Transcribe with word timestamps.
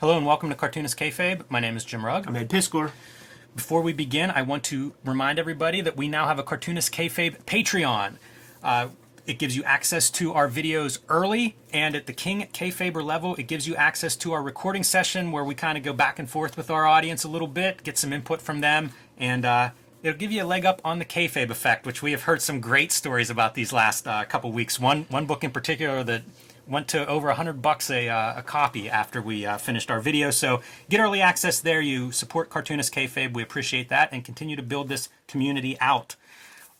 Hello 0.00 0.16
and 0.16 0.24
welcome 0.24 0.48
to 0.48 0.54
Cartoonist 0.54 0.96
Kayfabe. 0.96 1.42
My 1.48 1.58
name 1.58 1.76
is 1.76 1.84
Jim 1.84 2.06
Rugg. 2.06 2.28
I'm 2.28 2.36
Ed 2.36 2.48
Piskor. 2.48 2.92
Before 3.56 3.82
we 3.82 3.92
begin, 3.92 4.30
I 4.30 4.42
want 4.42 4.62
to 4.64 4.94
remind 5.04 5.40
everybody 5.40 5.80
that 5.80 5.96
we 5.96 6.06
now 6.06 6.28
have 6.28 6.38
a 6.38 6.44
Cartoonist 6.44 6.92
Kayfabe 6.92 7.42
Patreon. 7.46 8.12
Uh, 8.62 8.90
it 9.26 9.40
gives 9.40 9.56
you 9.56 9.64
access 9.64 10.08
to 10.10 10.34
our 10.34 10.48
videos 10.48 11.00
early, 11.08 11.56
and 11.72 11.96
at 11.96 12.06
the 12.06 12.12
King 12.12 12.46
Kayfaber 12.52 13.02
level, 13.02 13.34
it 13.38 13.48
gives 13.48 13.66
you 13.66 13.74
access 13.74 14.14
to 14.14 14.32
our 14.32 14.40
recording 14.40 14.84
session 14.84 15.32
where 15.32 15.42
we 15.42 15.56
kind 15.56 15.76
of 15.76 15.82
go 15.82 15.92
back 15.92 16.20
and 16.20 16.30
forth 16.30 16.56
with 16.56 16.70
our 16.70 16.86
audience 16.86 17.24
a 17.24 17.28
little 17.28 17.48
bit, 17.48 17.82
get 17.82 17.98
some 17.98 18.12
input 18.12 18.40
from 18.40 18.60
them, 18.60 18.92
and 19.16 19.44
uh, 19.44 19.70
it'll 20.04 20.16
give 20.16 20.30
you 20.30 20.44
a 20.44 20.46
leg 20.46 20.64
up 20.64 20.80
on 20.84 21.00
the 21.00 21.04
kayfabe 21.04 21.50
effect, 21.50 21.84
which 21.84 22.02
we 22.02 22.12
have 22.12 22.22
heard 22.22 22.40
some 22.40 22.60
great 22.60 22.92
stories 22.92 23.30
about 23.30 23.56
these 23.56 23.72
last 23.72 24.06
uh, 24.06 24.24
couple 24.26 24.52
weeks. 24.52 24.78
One 24.78 25.06
one 25.08 25.26
book 25.26 25.42
in 25.42 25.50
particular 25.50 26.04
that 26.04 26.22
went 26.68 26.88
to 26.88 27.06
over 27.06 27.28
100 27.28 27.62
bucks 27.62 27.90
a, 27.90 28.08
uh, 28.08 28.38
a 28.38 28.42
copy 28.42 28.88
after 28.88 29.22
we 29.22 29.46
uh, 29.46 29.58
finished 29.58 29.90
our 29.90 30.00
video. 30.00 30.30
So 30.30 30.60
get 30.88 31.00
early 31.00 31.20
access 31.20 31.60
there. 31.60 31.80
You 31.80 32.12
support 32.12 32.50
Cartoonist 32.50 32.94
Kayfabe. 32.94 33.34
We 33.34 33.42
appreciate 33.42 33.88
that 33.88 34.10
and 34.12 34.24
continue 34.24 34.56
to 34.56 34.62
build 34.62 34.88
this 34.88 35.08
community 35.26 35.76
out. 35.80 36.16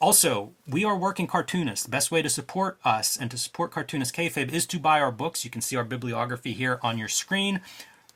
Also, 0.01 0.53
we 0.67 0.85
are 0.85 0.97
working 0.97 1.27
cartoonists. 1.27 1.85
The 1.85 1.91
best 1.91 2.13
way 2.13 2.23
to 2.23 2.31
support 2.31 2.79
us 2.85 3.17
and 3.17 3.31
to 3.33 3.39
support 3.39 3.73
Cartoonist 3.73 4.15
Kayfabe 4.15 4.53
is 4.53 4.65
to 4.67 4.79
buy 4.79 5.01
our 5.01 5.11
books. 5.11 5.45
You 5.45 5.51
can 5.51 5.61
see 5.61 5.75
our 5.75 5.85
bibliography 5.85 6.53
here 6.53 6.79
on 6.83 6.99
your 6.99 7.09
screen. 7.09 7.61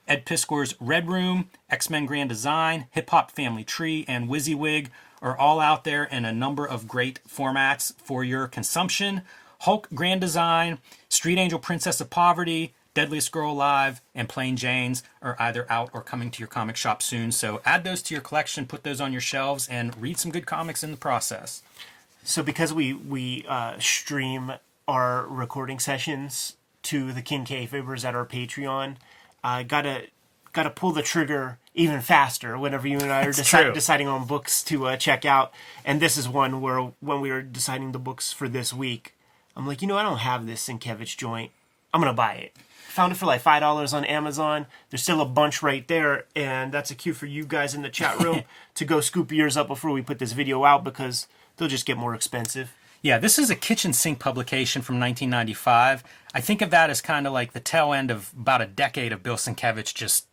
Ed 0.07 0.25
Piskor's 0.25 0.77
Red 0.81 1.09
Room, 1.09 1.51
X 1.71 1.91
Men 1.91 2.07
Grand 2.07 2.29
Design, 2.29 2.87
Hip 2.91 3.11
Hop 3.11 3.33
Family 3.33 3.65
Tree, 3.65 4.05
and 4.07 4.29
WYSIWYG 4.29 4.89
are 5.21 5.37
all 5.37 5.59
out 5.59 5.85
there 5.85 6.05
in 6.05 6.25
a 6.25 6.33
number 6.33 6.67
of 6.67 6.87
great 6.87 7.21
formats 7.29 7.95
for 7.97 8.23
your 8.23 8.47
consumption. 8.47 9.23
Hulk 9.61 9.89
Grand 9.95 10.21
Design, 10.21 10.79
Street 11.13 11.37
Angel 11.37 11.59
Princess 11.59 12.01
of 12.01 12.09
Poverty, 12.09 12.73
Deadliest 12.95 13.33
Girl 13.33 13.53
Alive, 13.53 14.01
and 14.15 14.31
Plain 14.31 14.57
Janes 14.57 15.03
are 15.21 15.37
either 15.39 15.67
out 15.69 15.91
or 15.93 16.01
coming 16.01 16.31
to 16.31 16.39
your 16.39 16.49
comic 16.49 16.75
shop 16.75 17.03
soon. 17.03 17.33
So 17.33 17.61
add 17.67 17.85
those 17.85 18.01
to 18.05 18.15
your 18.15 18.23
collection, 18.23 18.65
put 18.65 18.83
those 18.83 18.99
on 18.99 19.13
your 19.13 19.21
shelves, 19.21 19.69
and 19.69 19.95
read 20.01 20.19
some 20.19 20.33
good 20.33 20.47
comics 20.47 20.83
in 20.83 20.91
the 20.91 20.97
process. 20.97 21.63
So 22.25 22.43
because 22.43 22.73
we 22.73 22.95
we 22.95 23.45
uh, 23.47 23.79
stream 23.79 24.55
our 24.89 25.27
recording 25.27 25.79
sessions 25.79 26.57
to 26.85 27.13
the 27.13 27.21
King 27.21 27.45
Kayfabers 27.45 28.07
at 28.07 28.15
our 28.15 28.25
Patreon, 28.25 28.97
I 29.45 29.65
gotta 29.65 30.05
gotta 30.55 30.71
pull 30.71 30.93
the 30.93 31.03
trigger 31.03 31.59
even 31.75 32.01
faster 32.01 32.57
whenever 32.57 32.89
you 32.89 32.99
and 32.99 33.13
I 33.13 33.27
are 33.27 33.33
deci- 33.33 33.75
deciding 33.75 34.09
on 34.09 34.27
books 34.27 34.63
to 34.65 34.87
uh, 34.87 34.97
check 34.97 35.27
out. 35.27 35.53
And 35.85 36.01
this 36.01 36.17
is 36.17 36.27
one 36.27 36.63
where 36.63 36.93
when 37.01 37.21
we 37.21 37.31
were 37.31 37.43
deciding 37.43 37.93
the 37.93 37.99
books 37.99 38.33
for 38.33 38.49
this 38.49 38.73
week, 38.73 39.15
I'm 39.57 39.67
like, 39.67 39.83
you 39.83 39.89
know, 39.89 39.97
I 39.97 40.03
don't 40.03 40.19
have 40.19 40.47
this 40.47 40.67
Sienkiewicz 40.67 41.17
joint. 41.17 41.51
I'm 41.93 42.01
gonna 42.01 42.15
buy 42.15 42.35
it. 42.35 42.57
Found 42.89 43.13
it 43.13 43.17
for 43.17 43.27
like 43.27 43.41
five 43.41 43.61
dollars 43.61 43.93
on 43.93 44.05
Amazon. 44.05 44.67
There's 44.91 45.03
still 45.03 45.21
a 45.21 45.27
bunch 45.27 45.63
right 45.63 45.87
there, 45.89 46.27
and 46.35 46.73
that's 46.73 46.91
a 46.91 46.95
cue 46.95 47.15
for 47.15 47.27
you 47.27 47.45
guys 47.45 47.75
in 47.75 47.83
the 47.83 47.89
chat 47.89 48.19
room 48.21 48.43
to 48.75 48.85
go 48.85 49.01
scoop 49.01 49.33
yours 49.33 49.57
up 49.57 49.69
before 49.69 49.91
we 49.91 50.03
put 50.03 50.19
this 50.19 50.33
video 50.33 50.65
out 50.65 50.85
because 50.85 51.27
they'll 51.57 51.69
just 51.69 51.87
get 51.87 51.97
more 51.97 52.15
expensive. 52.15 52.75
Yeah, 53.03 53.19
this 53.19 53.39
is 53.39 53.51
a 53.51 53.57
kitchen 53.57 53.93
sink 53.93 54.21
publication 54.21 54.81
from 54.81 55.01
1995. 55.01 56.05
I 56.35 56.41
think 56.41 56.63
of 56.63 56.71
that 56.71 56.89
as 56.89 57.01
kind 57.01 57.27
of 57.27 57.33
like 57.33 57.53
the 57.53 57.61
tail 57.61 57.93
end 57.93 58.11
of 58.11 58.33
about 58.39 58.63
a 58.63 58.67
decade 58.67 59.13
of 59.13 59.23
Bill 59.23 59.37
Sienkiewicz 59.37 59.93
just 59.93 60.27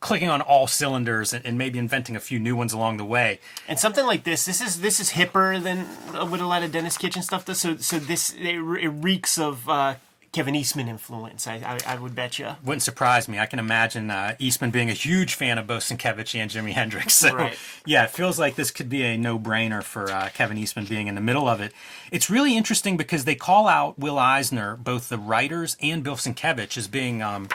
clicking 0.00 0.28
on 0.28 0.40
all 0.40 0.66
cylinders 0.66 1.32
and, 1.32 1.44
and 1.44 1.58
maybe 1.58 1.78
inventing 1.78 2.16
a 2.16 2.20
few 2.20 2.38
new 2.38 2.56
ones 2.56 2.72
along 2.72 2.96
the 2.96 3.04
way. 3.04 3.38
And 3.68 3.78
something 3.78 4.06
like 4.06 4.24
this, 4.24 4.44
this 4.46 4.60
is 4.60 4.80
this 4.80 4.98
is 5.00 5.10
hipper 5.12 5.62
than 5.62 5.80
uh, 6.14 6.26
what 6.26 6.40
a 6.40 6.46
lot 6.46 6.62
of 6.62 6.72
Denis 6.72 6.96
Kitchen 6.96 7.22
stuff 7.22 7.44
does. 7.44 7.60
So 7.60 7.76
so 7.76 7.98
this 7.98 8.32
it, 8.34 8.56
it 8.56 8.88
reeks 8.88 9.38
of 9.38 9.68
uh, 9.68 9.96
Kevin 10.32 10.54
Eastman 10.54 10.88
influence. 10.88 11.46
I 11.46 11.56
I, 11.86 11.94
I 11.94 11.96
would 11.98 12.14
bet 12.14 12.38
you. 12.38 12.48
Wouldn't 12.64 12.82
surprise 12.82 13.28
me. 13.28 13.38
I 13.38 13.44
can 13.44 13.58
imagine 13.58 14.10
uh, 14.10 14.34
Eastman 14.38 14.70
being 14.70 14.88
a 14.88 14.94
huge 14.94 15.34
fan 15.34 15.58
of 15.58 15.66
both 15.66 15.82
Sienkiewicz 15.84 16.34
and 16.40 16.50
Jimi 16.50 16.72
Hendrix. 16.72 17.12
So, 17.22 17.34
Right. 17.34 17.58
yeah, 17.84 18.04
it 18.04 18.10
feels 18.10 18.38
like 18.38 18.54
this 18.54 18.70
could 18.70 18.88
be 18.88 19.02
a 19.04 19.18
no-brainer 19.18 19.82
for 19.82 20.10
uh, 20.10 20.30
Kevin 20.32 20.56
Eastman 20.56 20.86
being 20.86 21.06
in 21.08 21.14
the 21.14 21.20
middle 21.20 21.46
of 21.46 21.60
it. 21.60 21.72
It's 22.10 22.30
really 22.30 22.56
interesting 22.56 22.96
because 22.96 23.26
they 23.26 23.34
call 23.34 23.68
out 23.68 23.98
Will 23.98 24.18
Eisner, 24.18 24.76
both 24.76 25.10
the 25.10 25.18
writers 25.18 25.76
and 25.82 26.02
Bill 26.02 26.16
Sienkiewicz, 26.16 26.78
as 26.78 26.88
being 26.88 27.22
um, 27.22 27.48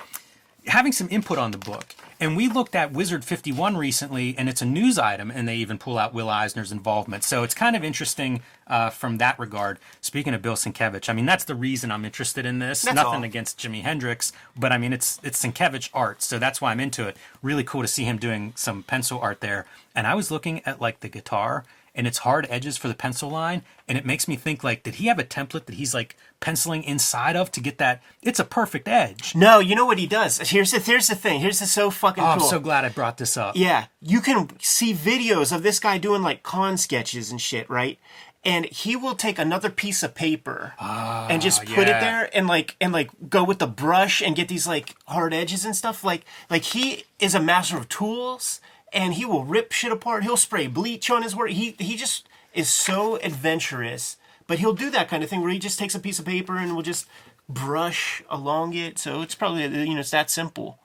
having 0.67 0.91
some 0.91 1.07
input 1.09 1.37
on 1.37 1.51
the 1.51 1.57
book. 1.57 1.95
And 2.19 2.35
we 2.35 2.47
looked 2.49 2.75
at 2.75 2.91
Wizard 2.91 3.23
51 3.23 3.77
recently, 3.77 4.35
and 4.37 4.49
it's 4.49 4.61
a 4.61 4.65
news 4.65 4.97
item, 4.97 5.29
and 5.29 5.47
they 5.47 5.55
even 5.57 5.77
pull 5.77 5.99
out 5.99 6.15
Will 6.15 6.29
Eisner's 6.29 6.71
involvement. 6.71 7.23
So 7.23 7.43
it's 7.43 7.53
kind 7.53 7.75
of 7.75 7.83
interesting 7.83 8.41
uh, 8.65 8.89
from 8.89 9.19
that 9.19 9.37
regard. 9.37 9.77
Speaking 10.01 10.33
of 10.33 10.41
Bill 10.41 10.55
Sienkiewicz, 10.55 11.09
I 11.09 11.13
mean, 11.13 11.27
that's 11.27 11.43
the 11.43 11.53
reason 11.53 11.91
I'm 11.91 12.05
interested 12.05 12.43
in 12.45 12.57
this. 12.57 12.81
That's 12.81 12.95
Nothing 12.95 13.19
all. 13.19 13.23
against 13.23 13.59
Jimi 13.59 13.83
Hendrix, 13.83 14.33
but 14.57 14.71
I 14.71 14.79
mean, 14.79 14.93
it's 14.93 15.19
it's 15.21 15.43
Sienkiewicz 15.43 15.89
art, 15.93 16.23
so 16.23 16.39
that's 16.39 16.59
why 16.59 16.71
I'm 16.71 16.79
into 16.79 17.07
it. 17.07 17.17
Really 17.43 17.63
cool 17.63 17.83
to 17.83 17.87
see 17.87 18.05
him 18.05 18.17
doing 18.17 18.53
some 18.55 18.81
pencil 18.81 19.19
art 19.19 19.41
there. 19.41 19.67
And 19.93 20.07
I 20.07 20.15
was 20.15 20.31
looking 20.31 20.61
at 20.65 20.81
like 20.81 21.01
the 21.01 21.09
guitar 21.09 21.65
and 21.97 22.05
its 22.05 22.19
hard 22.19 22.45
edges 22.49 22.77
for 22.77 22.87
the 22.87 22.93
pencil 22.93 23.29
line, 23.29 23.63
and 23.87 23.97
it 23.97 24.05
makes 24.05 24.27
me 24.27 24.35
think 24.35 24.63
like, 24.63 24.83
did 24.83 24.95
he 24.95 25.07
have 25.07 25.17
a 25.17 25.23
template 25.23 25.65
that 25.65 25.75
he's 25.75 25.95
like 25.95 26.15
penciling 26.39 26.83
inside 26.83 27.35
of 27.35 27.51
to 27.51 27.59
get 27.59 27.79
that? 27.79 28.01
It's 28.21 28.39
a 28.39 28.45
perfect 28.45 28.87
edge. 28.87 29.33
No, 29.35 29.59
you 29.59 29.75
know 29.75 29.85
what 29.85 29.97
he 29.97 30.05
does. 30.05 30.37
Here's 30.37 30.71
the 30.71 30.79
here's 30.79 31.07
the 31.07 31.15
thing. 31.15 31.41
Here's 31.41 31.59
the 31.59 31.65
so 31.65 31.89
fucking 31.89 32.23
Oh, 32.23 32.27
I'm 32.27 32.39
so 32.39 32.59
glad 32.59 32.85
I 32.85 32.89
brought 32.89 33.17
this 33.17 33.35
up. 33.35 33.57
Yeah, 33.57 33.87
you 33.99 34.21
can 34.21 34.47
see 34.59 34.93
videos 34.93 35.53
of 35.53 35.63
this 35.63 35.79
guy 35.79 35.97
doing 35.97 36.21
like 36.21 36.43
con 36.43 36.77
sketches 36.77 37.31
and 37.31 37.41
shit, 37.41 37.67
right? 37.69 37.97
And 38.45 38.65
he 38.65 38.95
will 38.95 39.15
take 39.15 39.39
another 39.39 39.69
piece 39.69 40.03
of 40.03 40.15
paper 40.15 40.73
ah, 40.79 41.27
and 41.27 41.41
just 41.41 41.65
put 41.65 41.87
yeah. 41.87 41.97
it 41.97 42.01
there 42.01 42.29
and 42.37 42.47
like 42.47 42.77
and 42.79 42.93
like 42.93 43.09
go 43.27 43.43
with 43.43 43.57
the 43.57 43.67
brush 43.67 44.21
and 44.21 44.35
get 44.35 44.47
these 44.47 44.67
like 44.67 44.95
hard 45.07 45.33
edges 45.33 45.65
and 45.65 45.75
stuff. 45.75 46.03
Like 46.03 46.23
like 46.49 46.63
he 46.63 47.05
is 47.19 47.33
a 47.33 47.41
master 47.41 47.77
of 47.77 47.89
tools 47.89 48.61
and 48.93 49.15
he 49.15 49.25
will 49.25 49.43
rip 49.43 49.71
shit 49.71 49.91
apart. 49.91 50.23
He'll 50.23 50.37
spray 50.37 50.67
bleach 50.67 51.09
on 51.09 51.23
his 51.23 51.35
work. 51.35 51.51
He 51.51 51.75
he 51.79 51.95
just 51.95 52.27
is 52.53 52.73
so 52.73 53.17
adventurous. 53.17 54.17
But 54.47 54.59
he'll 54.59 54.73
do 54.73 54.89
that 54.91 55.09
kind 55.09 55.23
of 55.23 55.29
thing 55.29 55.41
where 55.41 55.51
he 55.51 55.59
just 55.59 55.77
takes 55.77 55.93
a 55.93 55.99
piece 55.99 56.19
of 56.19 56.25
paper 56.25 56.57
and 56.57 56.73
will 56.73 56.81
just 56.81 57.05
brush 57.49 58.23
along 58.29 58.73
it. 58.73 58.97
So 58.97 59.21
it's 59.21 59.35
probably 59.35 59.63
you 59.63 59.93
know 59.93 59.99
it's 59.99 60.11
that 60.11 60.29
simple. 60.29 60.79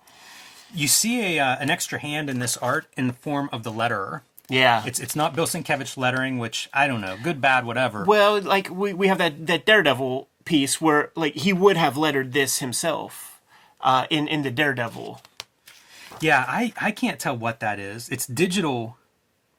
You 0.75 0.89
see 0.89 1.37
a 1.37 1.45
uh, 1.45 1.57
an 1.61 1.71
extra 1.71 1.99
hand 1.99 2.29
in 2.29 2.39
this 2.39 2.57
art 2.57 2.87
in 2.97 3.07
the 3.07 3.12
form 3.12 3.49
of 3.53 3.62
the 3.62 3.71
letterer. 3.71 4.23
Yeah. 4.49 4.83
It's 4.87 5.01
it's 5.01 5.17
not 5.17 5.35
Bill 5.35 5.47
Sienkiewicz 5.47 5.97
lettering, 5.97 6.39
which 6.39 6.69
I 6.73 6.87
don't 6.87 7.01
know, 7.01 7.17
good, 7.23 7.41
bad, 7.41 7.65
whatever. 7.65 8.05
Well, 8.05 8.41
like 8.41 8.69
we, 8.69 8.93
we 8.93 9.07
have 9.07 9.19
that, 9.19 9.47
that 9.47 9.65
Daredevil 9.65 10.29
piece 10.45 10.81
where 10.81 11.11
like 11.15 11.35
he 11.35 11.53
would 11.53 11.77
have 11.77 11.97
lettered 11.97 12.33
this 12.33 12.59
himself 12.59 13.41
uh, 13.81 14.07
in 14.11 14.29
in 14.29 14.43
the 14.43 14.51
Daredevil. 14.51 15.21
Yeah, 16.22 16.44
I 16.49 16.72
I 16.81 16.91
can't 16.93 17.19
tell 17.19 17.37
what 17.37 17.60
that 17.60 17.78
is. 17.78 18.09
It's 18.09 18.27
digital. 18.27 18.97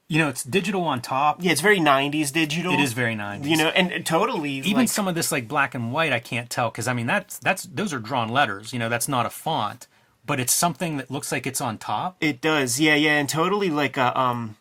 You 0.08 0.20
know, 0.20 0.30
it's 0.30 0.44
digital 0.44 0.84
on 0.84 1.02
top. 1.02 1.44
Yeah, 1.44 1.52
it's 1.52 1.62
very 1.62 1.80
'90s 1.80 2.32
digital. 2.32 2.74
It 2.74 2.80
is 2.80 2.94
very 2.94 3.16
90s. 3.16 3.46
You 3.46 3.58
know, 3.58 3.70
and 3.70 4.06
totally 4.06 4.52
Even 4.52 4.74
like, 4.74 4.90
some 4.90 5.08
of 5.08 5.16
this 5.16 5.32
like 5.32 5.48
black 5.48 5.74
and 5.76 5.92
white, 5.92 6.14
I 6.14 6.20
can't 6.20 6.50
tell 6.50 6.70
because 6.70 6.88
I 6.88 6.94
mean 6.94 7.08
that's 7.08 7.38
that's 7.40 7.64
those 7.64 7.94
are 7.94 8.00
drawn 8.00 8.30
letters. 8.30 8.74
You 8.74 8.80
know, 8.80 8.90
that's 8.90 9.08
not 9.08 9.26
a 9.26 9.30
font, 9.30 9.88
but 10.26 10.40
it's 10.40 10.54
something 10.54 10.98
that 10.98 11.10
looks 11.10 11.32
like 11.32 11.48
it's 11.48 11.62
on 11.62 11.78
top. 11.78 12.18
it 12.22 12.42
does. 12.42 12.80
Yeah, 12.80 12.96
yeah, 12.96 13.18
and 13.18 13.28
totally 13.30 13.70
like 13.70 13.98
a 13.98 14.18
um 14.20 14.58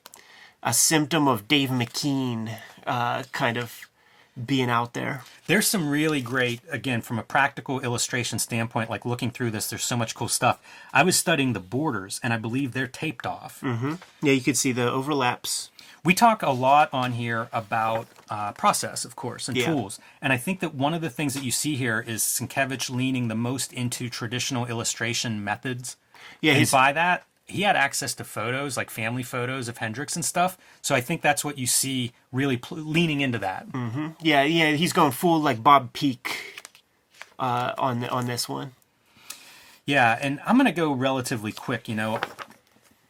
a 0.63 0.73
symptom 0.73 1.27
of 1.29 1.49
Dave 1.49 1.71
McKean 1.71 2.57
uh, 2.87 3.25
kind 3.33 3.57
of 3.57 3.89
being 4.47 4.71
out 4.71 4.95
there. 4.95 5.23
There's 5.47 5.67
some 5.67 5.89
really 5.91 6.21
great, 6.23 6.61
again, 6.71 7.03
from 7.03 7.19
a 7.19 7.23
practical 7.23 7.81
illustration 7.81 8.39
standpoint, 8.39 8.89
like 8.89 9.05
looking 9.05 9.31
through 9.31 9.51
this, 9.51 9.69
there's 9.69 9.85
so 9.85 9.97
much 9.97 10.15
cool 10.15 10.29
stuff. 10.29 10.59
I 10.93 11.03
was 11.03 11.17
studying 11.17 11.53
the 11.53 11.61
borders, 11.61 12.19
and 12.23 12.33
I 12.33 12.39
believe 12.39 12.73
they're 12.73 12.87
taped 12.87 13.27
off. 13.27 13.63
Yeah, 13.63 14.33
you 14.33 14.41
could 14.41 14.57
see 14.57 14.73
the 14.73 14.91
overlaps. 14.91 15.71
We 16.05 16.15
talk 16.15 16.43
a 16.43 16.51
lot 16.51 16.89
on 16.93 17.13
here 17.13 17.49
about 17.53 18.09
uh, 18.29 18.53
process, 18.53 19.05
of 19.05 19.15
course, 19.15 19.49
and 19.49 19.57
Yeah. 19.57 19.67
tools. 19.67 20.01
And 20.23 20.33
I 20.33 20.37
think 20.39 20.61
that 20.61 20.75
one 20.75 20.95
of 20.95 21.01
the 21.03 21.11
things 21.11 21.35
that 21.35 21.45
you 21.45 21.51
see 21.53 21.77
here 21.77 22.01
is 22.05 22.23
Sienkiewicz 22.23 22.89
leaning 22.91 23.29
the 23.29 23.35
most 23.37 23.73
into 23.73 24.09
traditional 24.09 24.67
illustration 24.67 25.45
methods. 25.45 25.97
Yeah, 26.41 26.53
and 26.53 26.59
he's- 26.59 26.71
by 26.73 26.93
that, 26.93 27.25
he 27.47 27.63
had 27.63 27.77
access 27.77 28.15
to 28.15 28.25
photos, 28.25 28.77
like 28.77 28.91
family 28.91 29.23
photos 29.23 29.69
of 29.69 29.79
Hendrix 29.79 30.17
and 30.17 30.25
stuff. 30.25 30.57
So 30.81 30.95
I 30.95 31.01
think 31.01 31.23
that's 31.23 31.45
what 31.45 31.59
you 31.59 31.67
see 31.67 32.13
really 32.31 32.57
pl- 32.57 32.79
leaning 32.79 33.21
into 33.21 33.39
that. 33.39 33.67
Yeah, 34.21 34.43
yeah, 34.43 34.71
he's 34.73 34.93
going 34.93 35.13
full 35.13 35.41
like 35.41 35.63
Bob 35.63 35.93
Peak 35.93 36.63
uh, 37.39 37.73
on 37.79 38.05
on 38.05 38.27
this 38.27 38.49
one. 38.49 38.73
Yeah, 39.85 40.19
and 40.21 40.41
I'm 40.47 40.57
going 40.57 40.67
to 40.67 40.73
go 40.73 40.93
relatively 40.93 41.53
quick, 41.53 41.89
you 41.89 41.95
know. 41.97 42.21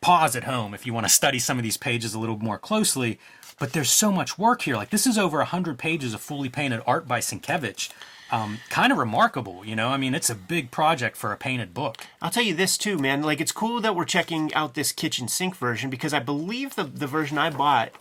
Pause 0.00 0.37
at 0.37 0.44
home 0.44 0.75
if 0.75 0.87
you 0.87 0.93
want 0.93 1.06
to 1.06 1.12
study 1.12 1.38
some 1.38 1.58
of 1.58 1.62
these 1.62 1.76
pages 1.76 2.14
a 2.14 2.19
little 2.19 2.38
more 2.38 2.58
closely. 2.58 3.19
But 3.58 3.73
there's 3.75 3.90
so 3.90 4.11
much 4.11 4.38
work 4.38 4.62
here. 4.62 4.75
Like, 4.75 4.90
this 4.90 5.06
is 5.06 5.17
over 5.19 5.37
100 5.38 5.79
pages 5.79 6.14
of 6.14 6.20
fully 6.20 6.49
painted 6.49 6.82
art 6.87 7.06
by 7.06 7.20
Sienkiewicz. 7.20 7.90
Um, 8.32 8.61
kind 8.70 8.90
of 8.90 8.96
remarkable, 8.96 9.62
you 9.62 9.76
know? 9.76 9.88
I 9.90 9.99
mean, 9.99 10.14
it's 10.14 10.31
a 10.31 10.34
big 10.34 10.70
project 10.70 11.19
for 11.19 11.32
a 11.32 11.37
painted 11.37 11.75
book. 11.75 12.06
I'll 12.23 12.31
tell 12.31 12.43
you 12.43 12.55
this 12.55 12.79
too, 12.79 12.96
man. 12.96 13.23
Like 13.23 13.43
it's 13.43 13.52
cool 13.52 13.81
that 13.82 13.94
we're 13.94 14.06
checking 14.06 14.52
out 14.55 14.73
this 14.73 14.90
kitchen 14.90 15.29
sink 15.29 15.55
version 15.55 15.90
because 15.90 16.14
I 16.14 16.19
believe 16.19 16.75
the 16.75 16.84
the 16.84 17.06
version 17.06 17.37
I 17.37 17.50
bought 17.50 17.93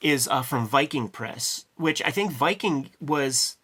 is 0.00 0.28
uh, 0.28 0.40
from 0.40 0.66
Viking 0.66 1.08
Press, 1.08 1.66
which 1.76 2.02
I 2.04 2.10
think 2.10 2.32
Viking 2.32 2.88
was 3.00 3.58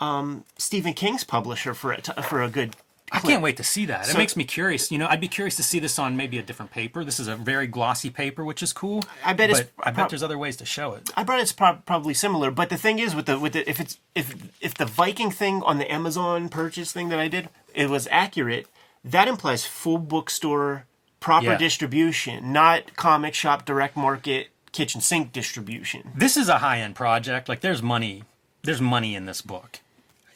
um, 0.00 0.44
Stephen 0.56 0.92
King's 0.92 1.24
publisher 1.24 1.72
for 1.72 1.92
a 1.92 2.00
t- 2.00 2.22
for 2.22 2.42
a 2.42 2.48
good 2.48 2.74
I 3.12 3.20
can't 3.20 3.42
wait 3.42 3.56
to 3.58 3.64
see 3.64 3.86
that. 3.86 4.08
it 4.08 4.16
makes 4.16 4.36
me 4.36 4.44
curious. 4.44 4.90
You 4.92 4.98
know, 4.98 5.06
I'd 5.08 5.20
be 5.20 5.28
curious 5.28 5.56
to 5.56 5.62
see 5.62 5.78
this 5.78 5.98
on 5.98 6.16
maybe 6.16 6.38
a 6.38 6.42
different 6.42 6.70
paper. 6.70 7.04
This 7.04 7.18
is 7.18 7.28
a 7.28 7.36
very 7.36 7.66
glossy 7.66 8.10
paper, 8.10 8.44
which 8.44 8.62
is 8.62 8.72
cool. 8.72 9.04
I 9.24 9.32
bet 9.32 9.50
it's 9.50 9.62
I 9.82 9.90
bet 9.90 10.08
there's 10.08 10.22
other 10.22 10.38
ways 10.38 10.56
to 10.58 10.64
show 10.64 10.92
it. 10.94 11.10
I 11.16 11.24
bet 11.24 11.40
it's 11.40 11.52
prob- 11.52 11.84
probably 11.86 12.14
similar, 12.14 12.50
but 12.50 12.68
the 12.68 12.76
thing 12.76 12.98
is 12.98 13.14
with 13.14 13.26
the 13.26 13.38
with 13.38 13.52
the 13.54 13.68
if 13.68 13.80
it's 13.80 13.98
if 14.14 14.34
if 14.60 14.74
the 14.74 14.86
Viking 14.86 15.30
thing 15.30 15.62
on 15.62 15.78
the 15.78 15.90
Amazon 15.92 16.48
purchase 16.48 16.92
thing 16.92 17.08
that 17.08 17.18
I 17.18 17.28
did 17.28 17.48
it 17.74 17.88
was 17.90 18.08
accurate, 18.10 18.66
that 19.04 19.28
implies 19.28 19.64
full 19.64 19.98
bookstore 19.98 20.84
proper 21.20 21.46
Yeah. 21.46 21.58
distribution, 21.58 22.52
not 22.52 22.94
comic 22.96 23.34
shop 23.34 23.64
direct 23.64 23.96
market 23.96 24.48
kitchen 24.72 25.00
sink 25.00 25.32
distribution. 25.32 26.12
This 26.14 26.36
is 26.36 26.48
a 26.48 26.58
high 26.58 26.80
end 26.80 26.94
project. 26.94 27.48
Like 27.48 27.60
there's 27.60 27.82
money, 27.82 28.24
there's 28.62 28.80
money 28.80 29.14
in 29.14 29.26
this 29.26 29.40
book. 29.42 29.80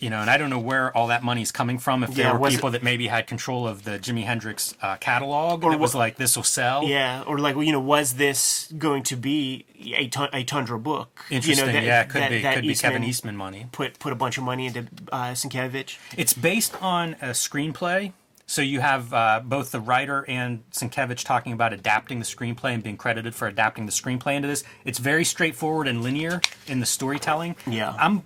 You 0.02 0.10
know, 0.10 0.18
and 0.20 0.28
I 0.28 0.36
don't 0.36 0.50
know 0.50 0.58
where 0.58 0.94
all 0.96 1.06
that 1.06 1.22
money's 1.22 1.52
coming 1.52 1.78
from. 1.78 2.02
If 2.02 2.14
there 2.14 2.26
Yeah, 2.26 2.32
were 2.32 2.38
was 2.40 2.54
it- 2.54 2.56
people 2.56 2.70
that 2.72 2.82
maybe 2.82 3.06
had 3.06 3.26
control 3.28 3.68
of 3.68 3.84
the 3.84 3.92
Jimi 4.00 4.24
Hendrix 4.24 4.74
uh, 4.82 4.96
catalog, 4.96 5.62
or 5.62 5.72
it 5.72 5.78
was 5.78 5.94
wa- 5.94 6.00
like 6.00 6.16
this 6.16 6.34
will 6.36 6.42
sell. 6.42 6.82
Yeah, 6.84 7.22
or 7.24 7.38
like 7.38 7.54
you 7.56 7.70
know, 7.70 7.78
was 7.80 8.14
this 8.14 8.72
going 8.76 9.04
to 9.04 9.16
be 9.16 9.64
a, 9.96 10.08
tun- 10.08 10.28
a 10.32 10.42
tundra 10.42 10.78
book? 10.78 11.24
Interesting. 11.30 11.66
You 11.68 11.72
know, 11.72 11.78
that- 11.78 11.86
yeah, 11.86 12.02
it 12.02 12.08
could 12.08 12.22
that- 12.22 12.30
be. 12.30 12.42
that 12.42 12.54
Could 12.56 12.62
be 12.62 12.74
Kevin 12.74 13.04
Eastman 13.04 13.34
Eastman 13.34 13.36
money. 13.36 13.66
Put 13.70 13.98
put 14.00 14.12
a 14.12 14.16
bunch 14.16 14.36
of 14.38 14.44
money 14.44 14.66
into 14.66 14.86
uh, 15.12 15.30
Sienkiewicz. 15.32 15.96
It's 16.16 16.32
based 16.32 16.74
on 16.82 17.14
a 17.22 17.28
screenplay. 17.30 18.12
So 18.44 18.60
you 18.60 18.80
have 18.80 19.14
uh, 19.14 19.40
both 19.42 19.70
the 19.70 19.80
writer 19.80 20.26
and 20.28 20.68
Sienkiewicz 20.72 21.24
talking 21.24 21.52
about 21.54 21.72
adapting 21.72 22.18
the 22.18 22.24
screenplay 22.26 22.74
and 22.74 22.82
being 22.82 22.98
credited 22.98 23.34
for 23.34 23.46
adapting 23.48 23.86
the 23.86 23.92
screenplay 23.92 24.34
into 24.34 24.48
this. 24.48 24.62
It's 24.84 24.98
very 24.98 25.24
straightforward 25.24 25.86
and 25.88 26.02
linear 26.02 26.42
in 26.66 26.80
the 26.80 26.84
storytelling. 26.86 27.56
Yeah. 27.66 27.94
I'm 27.98 28.22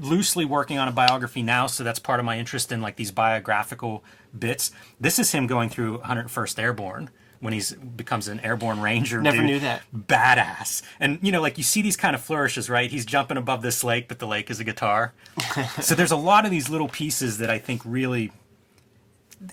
loosely 0.00 0.44
working 0.44 0.78
on 0.78 0.88
a 0.88 0.92
biography 0.92 1.42
now, 1.42 1.66
so 1.66 1.84
that's 1.84 1.98
part 1.98 2.18
of 2.18 2.26
my 2.26 2.38
interest 2.38 2.72
in 2.72 2.80
like 2.80 2.96
these 2.96 3.10
biographical 3.10 4.02
bits. 4.36 4.70
This 4.98 5.18
is 5.18 5.32
him 5.32 5.46
going 5.46 5.68
through 5.68 5.98
101st 5.98 6.58
Airborne 6.58 7.10
when 7.40 7.54
he's 7.54 7.72
becomes 7.72 8.28
an 8.28 8.38
airborne 8.40 8.80
ranger. 8.80 9.20
Never 9.20 9.38
dude. 9.38 9.46
knew 9.46 9.58
that. 9.60 9.82
Badass. 9.94 10.82
And 11.00 11.18
you 11.22 11.32
know, 11.32 11.40
like 11.40 11.58
you 11.58 11.64
see 11.64 11.82
these 11.82 11.96
kind 11.96 12.14
of 12.14 12.22
flourishes, 12.22 12.70
right? 12.70 12.90
He's 12.90 13.04
jumping 13.04 13.36
above 13.36 13.62
this 13.62 13.82
lake, 13.82 14.08
but 14.08 14.18
the 14.18 14.26
lake 14.26 14.50
is 14.50 14.60
a 14.60 14.64
guitar. 14.64 15.14
so 15.80 15.94
there's 15.94 16.12
a 16.12 16.16
lot 16.16 16.44
of 16.44 16.50
these 16.50 16.68
little 16.68 16.88
pieces 16.88 17.38
that 17.38 17.50
I 17.50 17.58
think 17.58 17.82
really, 17.84 18.30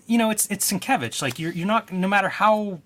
you 0.05 0.17
know, 0.17 0.29
it's 0.29 0.47
it's 0.51 0.69
Sienkiewicz. 0.71 1.21
Like 1.21 1.39
you're 1.39 1.51
you're 1.51 1.67
not 1.67 1.91
no 1.91 2.07
matter 2.07 2.29
how 2.29 2.81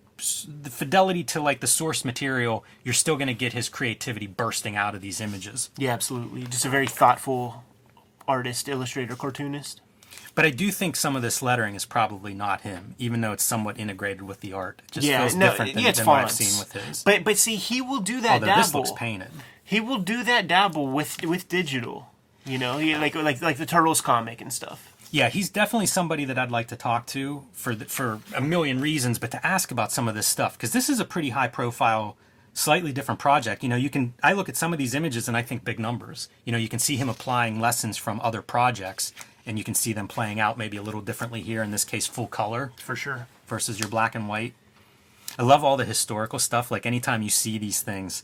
the 0.62 0.70
fidelity 0.70 1.24
to 1.26 1.42
like 1.42 1.60
the 1.60 1.68
source 1.68 2.06
material, 2.06 2.64
you're 2.84 2.94
still 2.94 3.16
going 3.16 3.28
to 3.28 3.34
get 3.34 3.54
his 3.54 3.70
creativity 3.70 4.28
bursting 4.28 4.76
out 4.76 4.96
of 4.96 5.02
these 5.02 5.20
images. 5.22 5.70
Yeah, 5.78 5.92
absolutely. 5.92 6.44
Just 6.44 6.66
a 6.66 6.70
very 6.70 6.88
thoughtful 6.88 7.64
artist, 8.28 8.70
illustrator, 8.70 9.16
cartoonist. 9.16 9.82
But 10.34 10.46
I 10.46 10.50
do 10.50 10.72
think 10.72 10.96
some 10.96 11.16
of 11.16 11.22
this 11.22 11.42
lettering 11.42 11.76
is 11.76 11.86
probably 11.86 12.34
not 12.34 12.62
him, 12.62 12.96
even 12.98 13.22
though 13.22 13.34
it's 13.34 13.44
somewhat 13.44 13.78
integrated 13.78 14.22
with 14.22 14.40
the 14.40 14.54
art. 14.54 14.82
It 14.86 14.92
just 14.92 15.08
yeah, 15.08 15.20
feels 15.20 15.36
no, 15.36 15.50
different 15.50 15.74
than, 15.74 15.84
yeah, 15.84 15.90
it's 15.90 16.00
than 16.00 16.08
what 16.08 16.24
I've 16.24 16.32
seen 16.32 16.58
with 16.58 16.72
his. 16.72 17.04
But 17.04 17.24
but 17.24 17.38
see, 17.38 17.56
he 17.56 17.82
will 17.82 18.00
do 18.00 18.22
that 18.22 18.34
Although 18.36 18.46
dabble. 18.46 18.62
this 18.62 18.74
looks 18.74 18.92
painted. 18.94 19.32
He 19.64 19.80
will 19.80 20.00
do 20.00 20.24
that 20.24 20.48
dabble 20.48 20.88
with 20.88 21.24
with 21.26 21.50
digital. 21.50 22.08
You 22.46 22.58
know, 22.58 22.78
he, 22.78 22.96
like 22.96 23.16
like 23.16 23.42
like 23.42 23.58
the 23.58 23.66
Turtles 23.66 24.02
comic 24.02 24.42
and 24.42 24.52
stuff. 24.52 24.91
Yeah, 25.14 25.28
he's 25.28 25.50
definitely 25.50 25.88
somebody 25.88 26.24
that 26.24 26.40
I'd 26.40 26.52
like 26.52 26.70
to 26.70 26.78
talk 26.78 27.06
to 27.08 27.44
for 27.52 27.76
the, 27.76 27.84
for 27.84 28.22
a 28.34 28.40
million 28.40 28.80
reasons, 28.80 29.20
but 29.20 29.30
to 29.32 29.46
ask 29.46 29.70
about 29.70 29.92
some 29.92 30.08
of 30.08 30.16
this 30.16 30.26
stuff 30.26 30.54
because 30.58 30.72
this 30.72 30.88
is 30.90 31.02
a 31.02 31.06
pretty 31.06 31.32
high 31.32 31.50
profile, 31.50 32.16
slightly 32.54 32.94
different 32.94 33.20
project. 33.20 33.62
You 33.62 33.68
know, 33.68 33.76
you 33.76 33.90
can 33.90 34.14
I 34.24 34.32
look 34.32 34.48
at 34.48 34.56
some 34.56 34.72
of 34.72 34.80
these 34.80 34.96
images 34.96 35.28
and 35.28 35.36
I 35.36 35.42
think 35.42 35.66
big 35.66 35.80
numbers. 35.80 36.30
You 36.46 36.54
know, 36.54 36.58
you 36.58 36.70
can 36.70 36.80
see 36.80 36.96
him 36.96 37.10
applying 37.10 37.60
lessons 37.60 37.98
from 37.98 38.22
other 38.22 38.42
projects, 38.42 39.12
and 39.46 39.58
you 39.58 39.66
can 39.66 39.76
see 39.76 39.92
them 39.92 40.08
playing 40.08 40.40
out 40.40 40.58
maybe 40.58 40.78
a 40.78 40.82
little 40.82 41.02
differently 41.02 41.42
here. 41.42 41.62
In 41.62 41.72
this 41.72 41.84
case, 41.84 42.08
full 42.08 42.28
color 42.28 42.72
For 42.78 42.96
sure. 42.96 43.28
versus 43.48 43.82
your 43.82 43.90
black 43.90 44.16
and 44.16 44.30
white. 44.30 44.54
I 45.38 45.44
love 45.44 45.62
all 45.62 45.76
the 45.76 45.86
historical 45.86 46.40
stuff. 46.40 46.72
Like 46.72 46.86
anytime 46.86 47.22
you 47.22 47.30
see 47.30 47.58
these 47.58 47.82
things, 47.82 48.24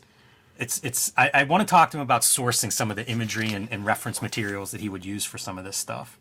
it's 0.58 0.82
it's. 0.82 1.12
I, 1.18 1.30
I 1.34 1.42
want 1.44 1.60
to 1.60 1.70
talk 1.70 1.90
to 1.90 1.98
him 1.98 2.02
about 2.02 2.22
sourcing 2.22 2.72
some 2.72 2.88
of 2.88 2.96
the 2.96 3.06
imagery 3.06 3.52
and, 3.52 3.68
and 3.70 3.84
reference 3.84 4.22
materials 4.22 4.70
that 4.70 4.80
he 4.80 4.88
would 4.88 5.04
use 5.04 5.26
for 5.26 5.36
some 5.36 5.58
of 5.58 5.66
this 5.66 5.76
stuff. 5.76 6.18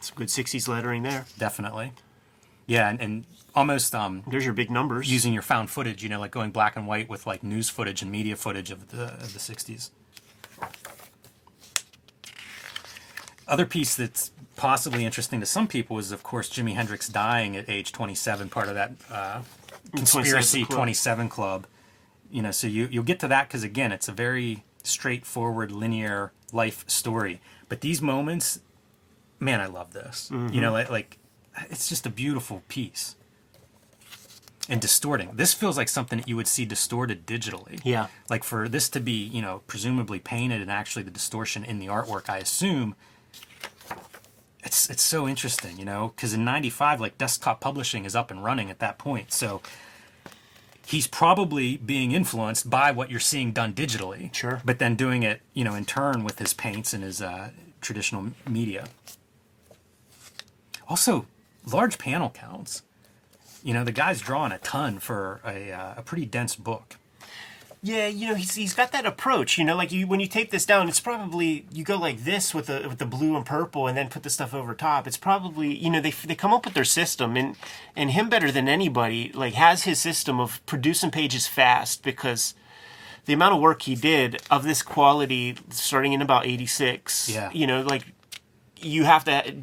Some 0.00 0.16
good 0.16 0.28
'60s 0.28 0.68
lettering 0.68 1.02
there. 1.02 1.26
Definitely. 1.38 1.92
Yeah, 2.66 2.90
and, 2.90 3.00
and 3.00 3.24
almost 3.54 3.94
um, 3.94 4.22
There's 4.28 4.44
your 4.44 4.52
big 4.54 4.70
numbers. 4.70 5.10
using 5.10 5.32
your 5.32 5.42
found 5.42 5.70
footage, 5.70 6.02
you 6.02 6.08
know, 6.10 6.20
like 6.20 6.30
going 6.30 6.50
black 6.50 6.76
and 6.76 6.86
white 6.86 7.08
with 7.08 7.26
like 7.26 7.42
news 7.42 7.70
footage 7.70 8.02
and 8.02 8.10
media 8.10 8.36
footage 8.36 8.70
of 8.70 8.88
the 8.88 9.04
of 9.04 9.32
the 9.32 9.38
60s. 9.38 9.90
Other 13.46 13.64
piece 13.64 13.96
that's 13.96 14.30
possibly 14.56 15.04
interesting 15.06 15.40
to 15.40 15.46
some 15.46 15.66
people 15.66 15.98
is, 15.98 16.12
of 16.12 16.22
course, 16.22 16.50
Jimi 16.50 16.74
Hendrix 16.74 17.08
dying 17.08 17.56
at 17.56 17.68
age 17.68 17.92
27, 17.92 18.50
part 18.50 18.68
of 18.68 18.74
that 18.74 18.92
uh, 19.10 19.40
conspiracy 19.96 20.64
27 20.64 20.66
Club. 20.66 20.76
27 20.76 21.28
club. 21.28 21.66
You 22.30 22.42
know, 22.42 22.50
so 22.50 22.66
you 22.66 22.88
you'll 22.90 23.04
get 23.04 23.20
to 23.20 23.28
that 23.28 23.48
because 23.48 23.62
again, 23.64 23.90
it's 23.92 24.08
a 24.08 24.12
very 24.12 24.64
straightforward, 24.82 25.72
linear 25.72 26.32
life 26.52 26.84
story. 26.86 27.40
But 27.70 27.80
these 27.80 28.02
moments, 28.02 28.60
man, 29.40 29.60
I 29.60 29.66
love 29.66 29.92
this. 29.92 30.30
Mm-hmm. 30.32 30.54
You 30.54 30.60
know, 30.60 30.72
like, 30.72 30.90
like 30.90 31.18
it's 31.70 31.88
just 31.88 32.06
a 32.06 32.10
beautiful 32.10 32.62
piece. 32.68 33.16
And 34.70 34.82
distorting. 34.82 35.30
This 35.32 35.54
feels 35.54 35.78
like 35.78 35.88
something 35.88 36.18
that 36.18 36.28
you 36.28 36.36
would 36.36 36.46
see 36.46 36.66
distorted 36.66 37.26
digitally. 37.26 37.80
Yeah. 37.84 38.08
Like 38.28 38.44
for 38.44 38.68
this 38.68 38.90
to 38.90 39.00
be, 39.00 39.12
you 39.12 39.40
know, 39.40 39.62
presumably 39.66 40.18
painted 40.18 40.60
and 40.60 40.70
actually 40.70 41.04
the 41.04 41.10
distortion 41.10 41.64
in 41.64 41.78
the 41.78 41.86
artwork, 41.86 42.28
I 42.28 42.36
assume. 42.36 42.94
It's 44.62 44.90
it's 44.90 45.02
so 45.02 45.26
interesting, 45.26 45.78
you 45.78 45.86
know, 45.86 46.12
because 46.14 46.34
in 46.34 46.44
'95, 46.44 47.00
like 47.00 47.16
desktop 47.16 47.60
publishing 47.60 48.04
is 48.04 48.14
up 48.14 48.30
and 48.30 48.44
running 48.44 48.68
at 48.68 48.78
that 48.80 48.98
point. 48.98 49.32
So 49.32 49.62
he's 50.84 51.06
probably 51.06 51.78
being 51.78 52.12
influenced 52.12 52.68
by 52.68 52.90
what 52.90 53.10
you're 53.10 53.20
seeing 53.20 53.52
done 53.52 53.72
digitally. 53.72 54.34
Sure. 54.34 54.60
But 54.64 54.78
then 54.78 54.96
doing 54.96 55.22
it, 55.22 55.40
you 55.54 55.64
know, 55.64 55.74
in 55.74 55.86
turn 55.86 56.24
with 56.24 56.38
his 56.38 56.52
paints 56.52 56.92
and 56.92 57.02
his 57.02 57.22
uh, 57.22 57.50
traditional 57.80 58.32
media. 58.46 58.88
Also, 60.88 61.26
large 61.70 61.98
panel 61.98 62.30
counts. 62.30 62.82
You 63.62 63.74
know, 63.74 63.84
the 63.84 63.92
guy's 63.92 64.20
drawing 64.20 64.52
a 64.52 64.58
ton 64.58 64.98
for 64.98 65.40
a, 65.44 65.72
uh, 65.72 65.94
a 65.98 66.02
pretty 66.02 66.24
dense 66.24 66.54
book. 66.56 66.96
Yeah, 67.80 68.08
you 68.08 68.26
know, 68.26 68.34
he's, 68.34 68.54
he's 68.56 68.74
got 68.74 68.90
that 68.92 69.06
approach. 69.06 69.56
You 69.56 69.64
know, 69.64 69.76
like 69.76 69.92
you 69.92 70.08
when 70.08 70.18
you 70.18 70.26
tape 70.26 70.50
this 70.50 70.66
down, 70.66 70.88
it's 70.88 70.98
probably 70.98 71.64
you 71.72 71.84
go 71.84 71.96
like 71.96 72.24
this 72.24 72.52
with 72.52 72.66
the 72.66 72.86
with 72.88 72.98
the 72.98 73.06
blue 73.06 73.36
and 73.36 73.46
purple, 73.46 73.86
and 73.86 73.96
then 73.96 74.08
put 74.08 74.24
the 74.24 74.30
stuff 74.30 74.52
over 74.52 74.74
top. 74.74 75.06
It's 75.06 75.16
probably 75.16 75.72
you 75.76 75.88
know 75.88 76.00
they 76.00 76.10
they 76.10 76.34
come 76.34 76.52
up 76.52 76.64
with 76.64 76.74
their 76.74 76.84
system, 76.84 77.36
and 77.36 77.54
and 77.94 78.10
him 78.10 78.28
better 78.28 78.50
than 78.50 78.68
anybody 78.68 79.30
like 79.32 79.54
has 79.54 79.84
his 79.84 80.00
system 80.00 80.40
of 80.40 80.64
producing 80.66 81.12
pages 81.12 81.46
fast 81.46 82.02
because 82.02 82.54
the 83.26 83.32
amount 83.32 83.54
of 83.54 83.60
work 83.60 83.82
he 83.82 83.94
did 83.94 84.42
of 84.50 84.64
this 84.64 84.82
quality 84.82 85.56
starting 85.70 86.12
in 86.14 86.20
about 86.22 86.46
86 86.46 87.28
Yeah. 87.28 87.50
you 87.52 87.66
know 87.66 87.82
like 87.82 88.02
you 88.76 89.04
have 89.04 89.22
to 89.24 89.54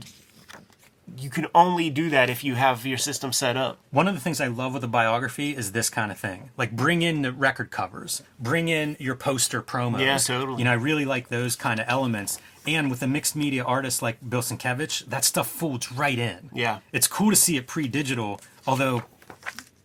you 1.18 1.30
can 1.30 1.48
only 1.54 1.90
do 1.90 2.10
that 2.10 2.30
if 2.30 2.44
you 2.44 2.56
have 2.56 2.86
your 2.86 2.98
system 2.98 3.32
set 3.32 3.56
up 3.56 3.78
One 3.92 4.08
of 4.08 4.16
the 4.16 4.20
things 4.20 4.42
I 4.42 4.48
love 4.48 4.74
with 4.74 4.84
a 4.84 4.88
biography 4.88 5.56
is 5.56 5.72
this 5.72 5.90
kind 5.90 6.12
of 6.12 6.18
thing. 6.18 6.50
Like 6.58 6.76
bring 6.76 7.02
in 7.02 7.22
the 7.22 7.32
record 7.32 7.72
covers, 7.72 8.24
bring 8.40 8.68
in 8.68 8.98
your 9.00 9.16
poster 9.16 9.62
promos. 9.62 10.02
Yeah, 10.02 10.18
totally. 10.18 10.60
You 10.60 10.66
know, 10.66 10.72
I 10.72 10.76
really 10.76 11.06
like 11.06 11.30
those 11.30 11.56
kind 11.56 11.80
of 11.80 11.86
elements. 11.88 12.40
And 12.68 12.90
with 12.90 13.04
a 13.04 13.08
mixed 13.08 13.36
media 13.36 13.64
artist 13.64 14.02
like 14.02 14.18
Bill 14.28 14.42
Sienkiewicz, 14.42 15.06
that 15.06 15.24
stuff 15.24 15.48
folds 15.48 15.92
right 15.92 16.18
in. 16.18 16.50
Yeah. 16.54 16.80
It's 16.92 17.08
cool 17.08 17.30
to 17.30 17.36
see 17.36 17.58
it 17.58 17.68
pre-digital, 17.68 18.42
although 18.66 19.04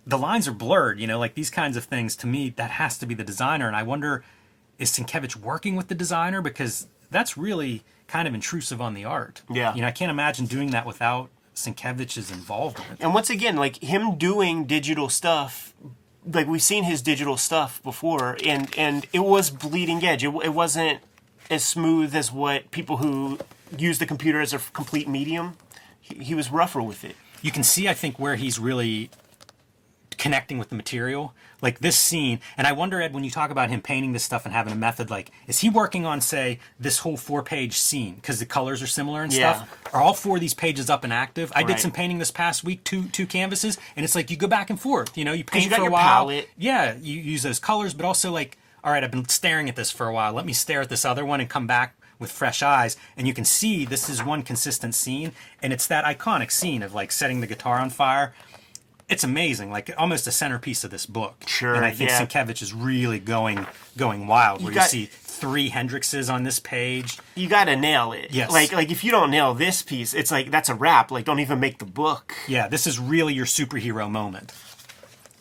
the 0.07 0.19
lines 0.19 0.49
are 0.49 0.53
blurred, 0.53 0.99
you 0.99 1.07
know, 1.07 1.19
like 1.19 1.35
these 1.35 1.51
kinds 1.51 1.77
of 1.77 1.85
things 1.85 2.17
to 2.17 2.27
me 2.27 2.51
that 2.51 2.71
has 2.73 2.97
to 2.99 3.07
be 3.07 3.15
the 3.15 3.25
designer 3.25 3.67
and 3.67 3.77
I 3.77 3.83
wonder 3.83 4.25
is 4.79 4.91
Sienkiewicz 4.91 5.37
working 5.37 5.77
with 5.77 5.89
the 5.89 5.95
designer 5.95 6.41
because 6.41 6.89
that's 7.11 7.37
really 7.37 7.83
kind 8.07 8.27
of 8.27 8.35
intrusive 8.35 8.81
on 8.81 8.95
the 8.95 9.05
art. 9.05 9.43
Yeah. 9.51 9.75
You 9.75 9.83
know, 9.83 9.89
I 9.89 9.93
can't 9.93 10.11
imagine 10.11 10.47
doing 10.47 10.71
that 10.71 10.85
without 10.87 11.31
Sienkiewicz's 11.55 12.31
involvement. 12.31 13.01
and 13.01 13.13
once 13.13 13.29
again 13.29 13.57
like 13.57 13.83
him 13.83 14.17
doing 14.17 14.65
digital 14.65 15.09
stuff 15.09 15.75
like 16.25 16.47
we've 16.47 16.63
seen 16.63 16.85
his 16.85 17.03
digital 17.03 17.37
stuff 17.37 17.83
before 17.83 18.37
and 18.45 18.73
and 18.79 19.07
it 19.13 19.19
was 19.19 19.51
bleeding 19.51 20.03
edge 20.05 20.25
it, 20.25 20.33
it 20.43 20.55
wasn't 20.55 21.01
as 21.51 21.63
smooth 21.65 22.15
as 22.15 22.33
what 22.33 22.71
people 22.71 22.99
who 22.99 23.39
use 23.77 23.99
the 23.99 24.07
computer 24.07 24.41
as 24.41 24.55
a 24.55 24.59
complete 24.73 25.09
medium 25.09 25.55
he, 26.01 26.15
he 26.25 26.35
was 26.35 26.51
rougher 26.51 26.81
with 26.81 27.05
it 27.05 27.17
you 27.43 27.51
can 27.51 27.63
see 27.65 27.89
i 27.89 27.95
think 27.95 28.19
where 28.19 28.37
he's 28.37 28.59
really 28.59 29.11
connecting 30.21 30.59
with 30.59 30.69
the 30.69 30.75
material 30.75 31.33
like 31.63 31.79
this 31.79 31.99
scene 31.99 32.39
and 32.59 32.67
i 32.67 32.73
wonder 32.73 33.01
ed 33.01 33.15
when 33.15 33.25
you 33.25 33.31
talk 33.31 33.51
about 33.51 33.71
him 33.71 33.81
painting 33.81 34.13
this 34.13 34.23
stuff 34.23 34.45
and 34.45 34.53
having 34.53 34.71
a 34.71 34.77
method 34.77 35.09
like 35.09 35.31
is 35.47 35.61
he 35.61 35.71
working 35.71 36.05
on 36.05 36.21
say 36.21 36.59
this 36.79 36.99
whole 36.99 37.17
four 37.17 37.43
page 37.43 37.79
scene 37.79 38.17
because 38.17 38.39
the 38.39 38.45
colors 38.45 38.83
are 38.83 38.87
similar 38.87 39.23
and 39.23 39.33
Yeah. 39.33 39.55
stuff 39.55 39.95
are 39.95 40.03
all 40.03 40.13
four 40.13 40.37
of 40.37 40.43
these 40.43 40.53
pages 40.53 40.91
up 40.91 41.05
and 41.05 41.13
active 41.13 41.51
i 41.55 41.63
did 41.63 41.81
some 41.81 41.91
painting 41.91 42.19
this 42.19 42.31
past 42.31 42.63
week 42.63 42.85
two 42.85 43.09
two 43.09 43.27
canvases 43.27 43.79
and 43.97 44.05
it's 44.05 44.15
like 44.15 44.31
you 44.31 44.37
go 44.37 44.47
back 44.47 44.69
and 44.69 44.79
forth 44.79 45.17
you 45.17 45.25
know 45.25 45.33
you 45.33 45.43
paint 45.43 45.65
you 45.65 45.71
for 45.71 45.87
a 45.87 45.91
while 45.91 46.27
palette. 46.27 46.51
yeah 46.59 46.95
you 47.01 47.19
use 47.19 47.43
those 47.43 47.59
colors 47.59 47.95
but 47.95 48.05
also 48.05 48.31
like 48.31 48.59
all 48.85 48.93
right 48.93 49.03
i've 49.03 49.11
been 49.11 49.27
staring 49.27 49.71
at 49.71 49.77
this 49.77 49.91
for 49.91 50.07
a 50.07 50.13
while 50.13 50.35
let 50.35 50.45
me 50.45 50.53
stare 50.53 50.83
at 50.83 50.91
this 50.91 51.07
other 51.07 51.25
one 51.25 51.41
and 51.41 51.49
come 51.49 51.67
back 51.67 51.95
with 52.21 52.31
fresh 52.31 52.63
eyes. 52.63 52.97
And 53.17 53.27
you 53.27 53.35
can 53.35 53.45
see 53.45 53.85
this 53.85 54.09
is 54.09 54.23
one 54.23 54.43
consistent 54.43 54.95
scene, 54.95 55.33
and 55.63 55.73
it's 55.73 55.87
that 55.89 56.05
iconic 56.05 56.53
scene 56.53 56.83
of 56.83 56.95
like 56.95 57.11
setting 57.11 57.41
the 57.41 57.47
guitar 57.47 57.79
on 57.79 57.91
fire. 57.91 58.35
It's 59.11 59.25
amazing, 59.25 59.71
like 59.73 59.91
almost 59.99 60.27
a 60.29 60.31
centerpiece 60.31 60.85
of 60.85 60.91
this 60.93 61.05
book. 61.05 61.43
Sure, 61.47 61.75
and 61.75 61.85
I 61.85 61.91
think 61.91 62.11
yeah. 62.11 62.25
Sienkiewicz 62.25 62.63
is 62.63 62.73
really 62.73 63.19
going 63.19 63.67
going 63.97 64.27
wild. 64.29 64.63
Where 64.63 64.71
you, 64.73 64.77
got- 64.79 64.89
see 64.89 65.07
three 65.07 65.69
Hendrixes 65.71 66.33
on 66.33 66.45
this 66.45 66.61
page. 66.61 67.19
You 67.35 67.49
gotta 67.49 67.75
nail 67.75 68.13
it. 68.13 68.29
Yes. 68.31 68.53
Like 68.53 68.73
like 68.73 68.91
if 68.91 69.03
you 69.03 69.11
don't 69.11 69.31
nail 69.31 69.53
this 69.53 69.83
piece, 69.83 70.15
it's 70.15 70.31
like 70.31 70.51
that's 70.53 70.69
a 70.69 70.75
wrap. 70.75 71.11
Like 71.11 71.25
don't 71.25 71.41
even 71.41 71.59
make 71.59 71.79
the 71.79 71.87
book. 71.87 72.35
Yeah, 72.47 72.69
this 72.69 72.87
is 72.87 73.01
really 73.01 73.35
your 73.35 73.47
superhero 73.47 74.09
moment. 74.09 74.53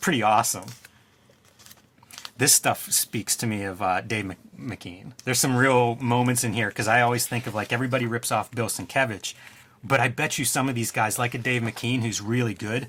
Pretty 0.00 0.22
awesome. 0.22 0.64
This 2.36 2.52
stuff 2.54 2.90
speaks 2.90 3.36
to 3.36 3.46
me 3.46 3.64
of 3.64 3.82
uh, 3.82 4.00
Dave 4.00 4.24
Mc- 4.24 4.38
McKean. 4.58 5.12
There's 5.24 5.38
some 5.38 5.54
real 5.56 5.96
moments 5.96 6.42
in 6.42 6.54
here 6.54 6.68
because 6.68 6.88
I 6.88 7.02
always 7.02 7.26
think 7.26 7.46
of 7.46 7.54
like 7.54 7.70
everybody 7.72 8.06
rips 8.06 8.32
off 8.32 8.50
Bill 8.50 8.66
Sienkiewicz, 8.66 9.34
but 9.84 10.00
I 10.00 10.08
bet 10.08 10.38
you 10.38 10.44
some 10.46 10.68
of 10.68 10.74
these 10.74 10.90
guys, 10.90 11.18
like 11.18 11.34
a 11.34 11.38
Dave 11.38 11.60
McKean 11.62 12.00
who's 12.00 12.22
really 12.22 12.54
good, 12.54 12.88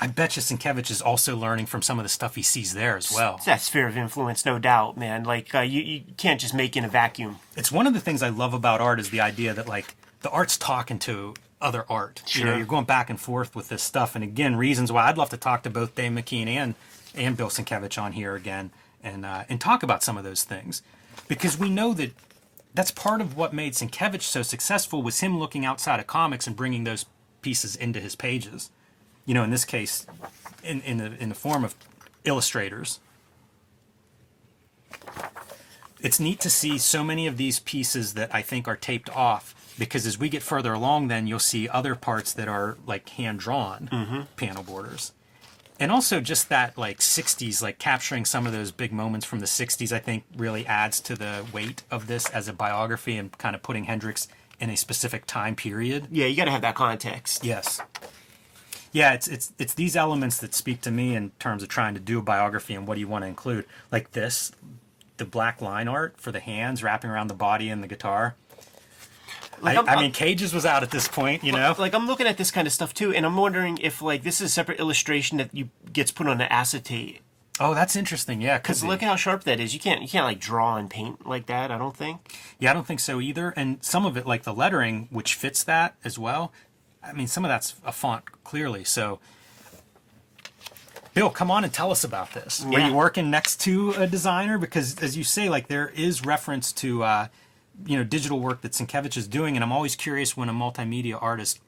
I 0.00 0.06
bet 0.06 0.36
you 0.36 0.42
Sienkiewicz 0.42 0.90
is 0.90 1.02
also 1.02 1.36
learning 1.36 1.66
from 1.66 1.82
some 1.82 1.98
of 1.98 2.04
the 2.04 2.08
stuff 2.08 2.34
he 2.36 2.42
sees 2.42 2.74
there 2.74 2.96
as 2.96 3.10
well. 3.12 3.40
That 3.46 3.60
sphere 3.60 3.88
of 3.88 3.96
influence, 3.96 4.44
no 4.46 4.58
doubt, 4.58 4.96
man. 4.96 5.24
Like 5.24 5.54
uh, 5.54 5.60
you, 5.60 5.80
you 5.82 6.02
can't 6.16 6.40
just 6.40 6.54
make 6.54 6.76
in 6.76 6.84
a 6.84 6.88
vacuum. 6.88 7.38
it's 7.56 7.72
one 7.72 7.86
of 7.86 7.94
the 7.94 8.00
things 8.00 8.22
I 8.22 8.28
love 8.28 8.54
about 8.54 8.80
art 8.80 9.00
is 9.00 9.10
the 9.10 9.20
idea 9.20 9.54
that 9.54 9.66
like 9.68 9.96
the 10.22 10.30
art's 10.30 10.56
talking 10.56 10.98
to 11.00 11.34
other 11.60 11.84
art. 11.88 12.22
You 12.36 12.44
know, 12.44 12.50
Sure. 12.50 12.56
you're 12.58 12.66
going 12.66 12.84
back 12.84 13.10
and 13.10 13.20
forth 13.20 13.56
with 13.56 13.68
this 13.68 13.82
stuff, 13.82 14.14
and 14.14 14.22
again, 14.22 14.54
reasons 14.56 14.92
why 14.92 15.08
I'd 15.08 15.18
love 15.18 15.30
to 15.30 15.36
talk 15.36 15.62
to 15.64 15.70
both 15.70 15.94
Dave 15.94 16.12
McKean 16.12 16.46
and 16.46 16.74
and 17.14 17.36
Bill 17.36 17.48
Sienkiewicz 17.48 18.00
on 18.00 18.12
here 18.12 18.34
again, 18.36 18.70
and 19.02 19.26
uh, 19.26 19.44
and 19.48 19.60
talk 19.60 19.82
about 19.82 20.02
some 20.04 20.16
of 20.16 20.22
those 20.22 20.44
things, 20.44 20.82
because 21.26 21.58
we 21.58 21.68
know 21.68 21.92
that 21.94 22.12
that's 22.74 22.92
part 22.92 23.20
of 23.20 23.36
what 23.36 23.52
made 23.52 23.72
Sienkiewicz 23.72 24.22
so 24.22 24.42
successful 24.42 25.02
was 25.02 25.18
him 25.18 25.38
looking 25.40 25.64
outside 25.64 25.98
of 25.98 26.06
comics 26.06 26.46
and 26.46 26.54
bringing 26.54 26.84
those 26.84 27.06
pieces 27.42 27.74
into 27.74 27.98
his 27.98 28.14
pages. 28.14 28.70
You 29.28 29.34
know, 29.34 29.44
in 29.44 29.50
this 29.50 29.64
case, 29.64 30.06
in 30.64 30.80
in 30.80 30.96
the 30.96 31.12
in 31.22 31.28
the 31.28 31.34
form 31.36 31.62
of 31.62 31.76
illustrators 32.24 32.98
it's 36.00 36.20
neat 36.20 36.40
to 36.40 36.50
see 36.50 36.78
so 36.78 37.02
many 37.02 37.26
of 37.26 37.36
these 37.36 37.60
pieces 37.60 38.14
that 38.14 38.34
I 38.34 38.42
think 38.42 38.68
are 38.68 38.76
taped 38.76 39.10
off 39.10 39.54
because 39.78 40.06
as 40.06 40.18
we 40.18 40.28
get 40.28 40.42
further 40.42 40.72
along, 40.72 41.08
then 41.08 41.26
you'll 41.26 41.38
see 41.38 41.68
other 41.68 41.94
parts 41.94 42.32
that 42.32 42.48
are 42.48 42.76
like 42.86 43.08
hand 43.10 43.40
drawn 43.40 43.88
mm-hmm. 43.90 44.22
panel 44.36 44.62
borders. 44.62 45.12
And 45.80 45.92
also 45.92 46.20
just 46.20 46.48
that 46.48 46.76
like 46.76 46.98
60s, 46.98 47.62
like 47.62 47.78
capturing 47.78 48.24
some 48.24 48.46
of 48.46 48.52
those 48.52 48.72
big 48.72 48.92
moments 48.92 49.24
from 49.24 49.38
the 49.38 49.46
60s, 49.46 49.92
I 49.92 50.00
think 50.00 50.24
really 50.36 50.66
adds 50.66 50.98
to 51.00 51.14
the 51.14 51.44
weight 51.52 51.84
of 51.90 52.08
this 52.08 52.28
as 52.30 52.48
a 52.48 52.52
biography 52.52 53.16
and 53.16 53.36
kind 53.38 53.54
of 53.54 53.62
putting 53.62 53.84
Hendrix 53.84 54.26
in 54.58 54.70
a 54.70 54.76
specific 54.76 55.26
time 55.26 55.54
period. 55.54 56.08
Yeah, 56.10 56.26
you 56.26 56.36
gotta 56.36 56.50
have 56.50 56.62
that 56.62 56.74
context. 56.74 57.44
Yes. 57.44 57.80
Yeah, 58.92 59.12
it's 59.12 59.28
it's 59.28 59.52
it's 59.58 59.74
these 59.74 59.96
elements 59.96 60.38
that 60.38 60.54
speak 60.54 60.80
to 60.82 60.90
me 60.90 61.14
in 61.14 61.30
terms 61.38 61.62
of 61.62 61.68
trying 61.68 61.94
to 61.94 62.00
do 62.00 62.18
a 62.18 62.22
biography 62.22 62.74
and 62.74 62.86
what 62.86 62.94
do 62.94 63.00
you 63.00 63.08
want 63.08 63.22
to 63.24 63.28
include. 63.28 63.66
Like 63.92 64.12
this, 64.12 64.50
the 65.18 65.24
black 65.24 65.60
line 65.60 65.88
art 65.88 66.14
for 66.18 66.32
the 66.32 66.40
hands 66.40 66.82
wrapping 66.82 67.10
around 67.10 67.26
the 67.28 67.34
body 67.34 67.68
and 67.68 67.82
the 67.82 67.88
guitar. 67.88 68.34
Like, 69.60 69.76
I, 69.76 69.92
I'm- 69.92 70.00
mean, 70.02 70.12
Cages 70.12 70.54
was 70.54 70.64
out 70.64 70.82
at 70.84 70.90
this 70.90 71.08
point, 71.08 71.42
you 71.42 71.50
know. 71.52 71.74
Like 71.78 71.94
I'm 71.94 72.06
looking 72.06 72.26
at 72.26 72.36
this 72.36 72.50
kind 72.50 72.66
of 72.66 72.72
stuff 72.72 72.94
too, 72.94 73.12
and 73.12 73.26
I'm 73.26 73.36
wondering 73.36 73.78
if 73.78 74.00
like 74.00 74.22
this 74.22 74.40
is 74.40 74.46
a 74.46 74.48
separate 74.52 74.78
illustration 74.78 75.38
that 75.38 75.52
you 75.54 75.70
gets 75.92 76.10
put 76.12 76.26
on 76.28 76.38
the 76.38 76.50
acetate. 76.52 77.20
Oh, 77.60 77.74
that's 77.74 77.96
interesting. 77.96 78.40
Yeah, 78.40 78.58
Because 78.58 78.82
because 78.82 78.88
look 78.88 79.02
how 79.02 79.16
sharp 79.16 79.42
that 79.42 79.58
is. 79.58 79.74
You 79.74 79.80
can't 79.80 80.00
you 80.00 80.06
can't 80.08 80.24
like 80.24 80.38
draw 80.38 80.76
and 80.76 80.88
paint 80.88 81.26
like 81.26 81.46
that. 81.46 81.72
I 81.72 81.78
don't 81.78 81.96
think. 81.96 82.20
yeah, 82.60 82.70
I 82.70 82.74
don't 82.74 82.86
think 82.86 83.00
so 83.00 83.20
either. 83.20 83.52
And 83.56 83.82
some 83.82 84.06
of 84.06 84.16
it, 84.16 84.26
like 84.26 84.44
the 84.44 84.54
lettering, 84.54 85.08
which 85.10 85.34
fits 85.34 85.64
that 85.64 85.96
as 86.04 86.18
well. 86.20 86.52
I 87.02 87.12
mean, 87.12 87.26
some 87.26 87.44
of 87.44 87.48
that's 87.48 87.74
a 87.84 87.92
font 87.92 88.24
clearly. 88.44 88.84
So, 88.84 89.18
Bill, 91.14 91.30
come 91.30 91.50
on 91.50 91.64
and 91.64 91.72
tell 91.72 91.90
us 91.90 92.04
about 92.04 92.32
this. 92.32 92.64
Were 92.64 92.78
you 92.78 92.94
working 92.94 93.30
next 93.30 93.60
to 93.62 93.92
a 93.92 94.06
designer? 94.06 94.58
Because 94.58 94.98
as 95.00 95.16
you 95.16 95.24
say, 95.24 95.48
like 95.48 95.68
there 95.68 95.88
is 95.88 96.24
reference 96.24 96.72
to 96.74 97.02
uh, 97.02 97.28
you 97.86 97.96
know 97.96 98.04
digital 98.04 98.40
work 98.40 98.60
that 98.62 98.72
Sienkiewicz 98.72 99.16
is 99.16 99.26
doing, 99.26 99.56
and 99.56 99.64
I'm 99.64 99.72
always 99.72 99.96
curious 99.96 100.36
when 100.36 100.48
a 100.48 100.52
multimedia 100.52 101.18
artist 101.20 101.60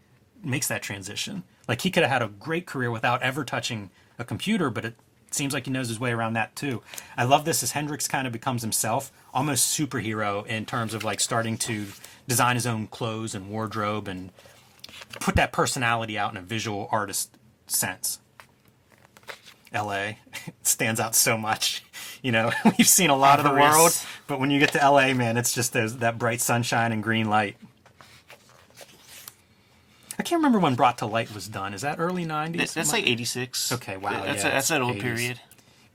makes 0.42 0.68
that 0.68 0.82
transition. 0.82 1.42
Like 1.68 1.82
he 1.82 1.90
could 1.90 2.02
have 2.02 2.12
had 2.12 2.22
a 2.22 2.28
great 2.28 2.66
career 2.66 2.90
without 2.90 3.22
ever 3.22 3.44
touching 3.44 3.90
a 4.18 4.24
computer, 4.24 4.70
but 4.70 4.84
it 4.84 4.94
seems 5.30 5.52
like 5.52 5.66
he 5.66 5.70
knows 5.70 5.88
his 5.88 6.00
way 6.00 6.12
around 6.12 6.34
that 6.34 6.54
too. 6.56 6.82
I 7.16 7.24
love 7.24 7.44
this 7.44 7.62
as 7.62 7.72
Hendrix 7.72 8.08
kind 8.08 8.26
of 8.26 8.32
becomes 8.32 8.62
himself, 8.62 9.12
almost 9.32 9.76
superhero 9.76 10.46
in 10.46 10.66
terms 10.66 10.94
of 10.94 11.04
like 11.04 11.20
starting 11.20 11.56
to 11.58 11.86
design 12.26 12.56
his 12.56 12.66
own 12.66 12.86
clothes 12.86 13.34
and 13.34 13.48
wardrobe 13.48 14.08
and 14.08 14.30
put 15.20 15.34
that 15.36 15.52
personality 15.52 16.18
out 16.18 16.30
in 16.30 16.36
a 16.36 16.42
visual 16.42 16.88
artist 16.90 17.36
sense. 17.66 18.20
LA 19.74 20.12
stands 20.62 21.00
out 21.00 21.14
so 21.14 21.36
much. 21.36 21.82
You 22.22 22.32
know, 22.32 22.50
we've 22.76 22.86
seen 22.86 23.08
a 23.08 23.16
lot 23.16 23.38
of 23.38 23.46
the 23.46 23.58
world, 23.58 23.92
but 24.26 24.38
when 24.38 24.50
you 24.50 24.58
get 24.60 24.72
to 24.72 24.78
LA, 24.78 25.14
man, 25.14 25.38
it's 25.38 25.54
just 25.54 25.72
those, 25.72 25.96
that 25.98 26.18
bright 26.18 26.42
sunshine 26.42 26.92
and 26.92 27.02
green 27.02 27.30
light. 27.30 27.56
I 30.18 30.22
can't 30.22 30.38
remember 30.38 30.58
when 30.58 30.74
Brought 30.74 30.98
to 30.98 31.06
Light 31.06 31.34
was 31.34 31.48
done. 31.48 31.72
Is 31.72 31.80
that 31.80 31.98
early 31.98 32.26
90s? 32.26 32.74
That's 32.74 32.92
like 32.92 33.06
'86. 33.08 33.72
Okay, 33.72 33.96
wow, 33.96 34.22
That's 34.22 34.42
yeah, 34.42 34.50
a, 34.50 34.52
that's 34.52 34.70
an 34.70 34.82
old 34.82 34.96
80s. 34.96 35.00
period. 35.00 35.40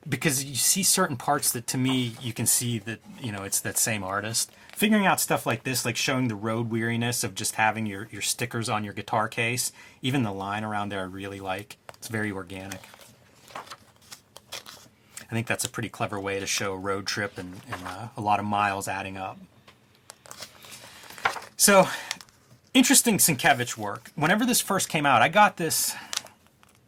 because 0.09 0.43
you 0.43 0.55
see 0.55 0.81
certain 0.81 1.15
parts 1.15 1.51
that 1.51 1.67
to 1.67 1.77
me 1.77 2.15
you 2.21 2.33
can 2.33 2.47
see 2.47 2.79
that 2.79 3.00
you 3.21 3.31
know 3.31 3.43
it's 3.43 3.59
that 3.59 3.77
same 3.77 4.03
artist 4.03 4.51
figuring 4.75 5.05
out 5.05 5.22
stuff 5.22 5.46
like 5.46 5.63
this 5.63 5.86
like 5.86 5.96
showing 5.96 6.27
the 6.27 6.36
road 6.36 6.70
weariness 6.70 7.24
of 7.24 7.34
just 7.34 7.55
having 7.55 7.86
your 7.86 8.10
your 8.12 8.22
stickers 8.22 8.67
on 8.67 8.84
your 8.84 8.94
guitar 8.94 9.29
case 9.29 9.72
even 10.01 10.24
the 10.24 10.32
line 10.32 10.63
around 10.65 10.89
there 10.89 11.00
i 11.00 11.03
really 11.03 11.39
like 11.39 11.77
it's 11.94 12.10
very 12.10 12.29
organic 12.29 12.82
i 13.55 15.32
think 15.32 15.48
that's 15.48 15.63
a 15.63 15.70
pretty 15.70 15.88
clever 15.88 16.20
way 16.20 16.41
to 16.41 16.46
show 16.46 16.74
a 16.74 16.77
road 16.77 17.08
trip 17.08 17.38
and, 17.38 17.62
and 17.72 17.82
uh, 17.88 18.08
a 18.17 18.22
lot 18.22 18.38
of 18.38 18.46
miles 18.46 18.88
adding 18.89 19.15
up 19.15 19.38
so 21.55 21.88
interesting 22.74 23.17
Sienkiewicz 23.17 23.77
work 23.77 24.12
whenever 24.15 24.46
this 24.46 24.60
first 24.60 24.89
came 24.89 25.05
out 25.05 25.22
i 25.22 25.29
got 25.29 25.55
this 25.55 25.96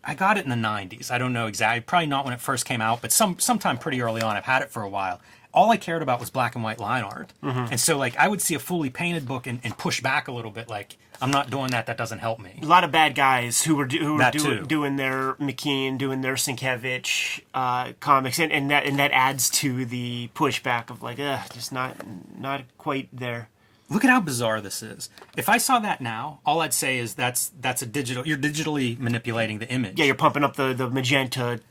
I 0.09 0.15
got 0.15 0.37
it 0.37 0.45
in 0.45 0.49
the 0.49 0.55
90s. 0.55 1.11
I 1.11 1.17
don't 1.17 1.33
know 1.33 1.47
exactly, 1.47 1.81
probably 1.81 2.07
not 2.07 2.23
when 2.23 2.33
it 2.33 2.39
first 2.39 2.65
came 2.65 2.79
out, 2.79 3.01
but 3.01 3.11
some 3.11 3.39
sometime 3.39 3.77
pretty 3.77 4.01
early 4.01 4.21
on. 4.21 4.37
I've 4.37 4.45
had 4.45 4.61
it 4.61 4.69
for 4.69 4.81
a 4.81 4.87
while. 4.87 5.19
All 5.53 5.71
I 5.71 5.77
cared 5.77 6.01
about 6.01 6.19
was 6.19 6.29
black 6.29 6.55
and 6.55 6.63
white 6.63 6.79
line 6.79 7.03
art. 7.03 7.33
Mm-hmm. 7.43 7.71
And 7.71 7.79
so, 7.79 7.97
like, 7.97 8.15
I 8.17 8.27
would 8.27 8.41
see 8.41 8.53
a 8.53 8.59
fully 8.59 8.89
painted 8.89 9.27
book 9.27 9.47
and, 9.47 9.59
and 9.63 9.77
push 9.77 10.01
back 10.01 10.27
a 10.27 10.31
little 10.31 10.51
bit, 10.51 10.69
like, 10.69 10.97
I'm 11.19 11.31
not 11.31 11.49
doing 11.49 11.71
that. 11.71 11.87
That 11.87 11.97
doesn't 11.97 12.19
help 12.19 12.39
me. 12.39 12.59
A 12.61 12.65
lot 12.65 12.83
of 12.83 12.91
bad 12.91 13.15
guys 13.15 13.63
who 13.63 13.75
were 13.75 13.85
do, 13.85 13.97
who 13.97 14.13
were 14.13 14.19
That 14.19 14.67
doing 14.67 14.97
their 14.97 15.33
McKean, 15.35 15.97
doing 15.97 16.21
their 16.21 16.35
Sienkiewicz 16.35 17.41
uh, 17.55 17.93
comics, 17.99 18.37
and, 18.39 18.51
and 18.51 18.69
that 18.69 18.85
and 18.85 18.99
that 18.99 19.11
adds 19.11 19.49
to 19.49 19.85
the 19.85 20.29
pushback 20.35 20.91
of 20.91 21.01
like, 21.01 21.19
uh, 21.19 21.39
just 21.53 21.71
not 21.71 21.95
not 22.37 22.61
quite 22.77 23.09
there. 23.11 23.49
Look 23.89 24.03
at 24.03 24.09
how 24.11 24.19
bizarre 24.19 24.59
this 24.59 24.83
is. 24.83 25.09
If 25.37 25.47
I 25.47 25.57
saw 25.57 25.79
that 25.79 26.01
now, 26.01 26.41
all 26.45 26.59
I'd 26.61 26.73
say 26.73 26.99
is 26.99 27.15
that's 27.15 27.51
that's 27.61 27.81
a 27.81 27.85
digital. 27.85 28.27
You're 28.27 28.37
digitally 28.37 28.99
manipulating 28.99 29.59
the 29.59 29.69
image. 29.69 29.97
Yeah, 29.97 30.05
you're 30.05 30.13
pumping 30.13 30.43
up 30.43 30.55
the 30.55 30.73
the 30.73 30.89
magenta 30.89 31.61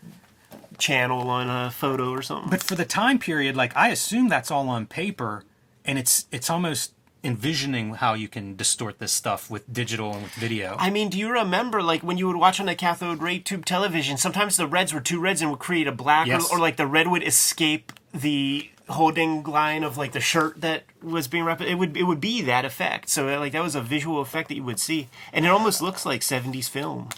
channel 0.79 1.29
on 1.31 1.49
a 1.49 1.71
photo 1.71 2.11
or 2.11 2.23
something. 2.23 2.51
But 2.51 2.63
for 2.63 2.75
the 2.75 2.85
time 2.85 3.19
period, 3.19 3.57
like 3.57 3.77
I 3.77 3.89
assume 3.89 4.29
that's 4.29 4.51
all 4.51 4.69
on 4.69 4.87
paper, 4.87 5.45
and 5.85 5.99
it's 5.99 6.27
it's 6.31 6.51
almost 6.51 6.93
envisioning 7.25 7.95
how 7.95 8.15
you 8.15 8.29
can 8.29 8.55
distort 8.55 8.99
this 9.01 9.11
stuff 9.11 9.51
with 9.51 9.73
digital 9.73 10.13
and 10.13 10.23
with 10.23 10.33
video. 10.35 10.77
I 10.79 10.91
mean, 10.91 11.09
do 11.09 11.19
you 11.19 11.29
remember 11.31 11.83
like 11.83 12.03
when 12.03 12.19
you 12.19 12.27
would 12.29 12.37
watch 12.37 12.61
on 12.61 12.67
the 12.67 12.75
cathode 12.77 13.21
ray 13.21 13.39
tube 13.41 13.65
television? 13.65 14.17
Sometimes 14.17 14.57
the 14.57 14.67
reds 14.67 14.95
were 14.95 15.01
two 15.01 15.19
reds 15.21 15.43
and 15.43 15.51
would 15.51 15.59
create 15.61 15.89
a 15.89 15.93
black, 15.93 16.29
Yes. 16.29 16.49
or, 16.51 16.59
or 16.59 16.61
like 16.61 16.77
the 16.77 16.87
red 16.87 17.09
would 17.09 17.25
escape 17.25 17.93
the 18.15 18.71
holding 18.89 19.43
line 19.43 19.83
of 19.83 19.97
like 19.97 20.13
the 20.13 20.21
shirt 20.21 20.61
that 20.61 20.85
was 21.03 21.27
being 21.27 21.43
rep. 21.43 21.61
It 21.61 21.75
would 21.75 21.97
it 21.97 22.05
would 22.05 22.21
be 22.21 22.43
that 22.43 22.65
effect. 22.65 23.09
So 23.09 23.27
like 23.41 23.53
that 23.53 23.63
was 23.63 23.75
a 23.75 23.81
visual 23.81 24.21
effect 24.21 24.49
that 24.49 24.55
you 24.55 24.63
would 24.63 24.79
see, 24.79 25.09
and 25.33 25.45
it 25.45 25.49
almost 25.49 25.83
looks 25.83 26.07
like 26.07 26.21
'70s 26.21 26.69
film. 26.69 27.09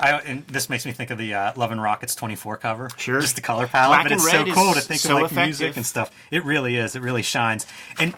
I, 0.00 0.12
and 0.20 0.46
this 0.46 0.70
makes 0.70 0.86
me 0.86 0.92
think 0.92 1.10
of 1.10 1.18
the 1.18 1.34
uh, 1.34 1.52
Love 1.56 1.72
and 1.72 1.82
Rockets 1.82 2.14
24 2.14 2.56
cover. 2.58 2.90
Sure. 2.96 3.20
Just 3.20 3.36
the 3.36 3.42
color 3.42 3.66
palette, 3.66 3.96
Black 3.96 4.04
but 4.04 4.12
it's 4.12 4.30
so 4.30 4.44
cool 4.44 4.74
to 4.74 4.80
think 4.80 5.00
so 5.00 5.16
of 5.16 5.22
like 5.22 5.32
effective. 5.32 5.46
music 5.46 5.76
and 5.76 5.84
stuff. 5.84 6.10
It 6.30 6.44
really 6.44 6.76
is. 6.76 6.94
It 6.94 7.02
really 7.02 7.22
shines. 7.22 7.66
And 7.98 8.14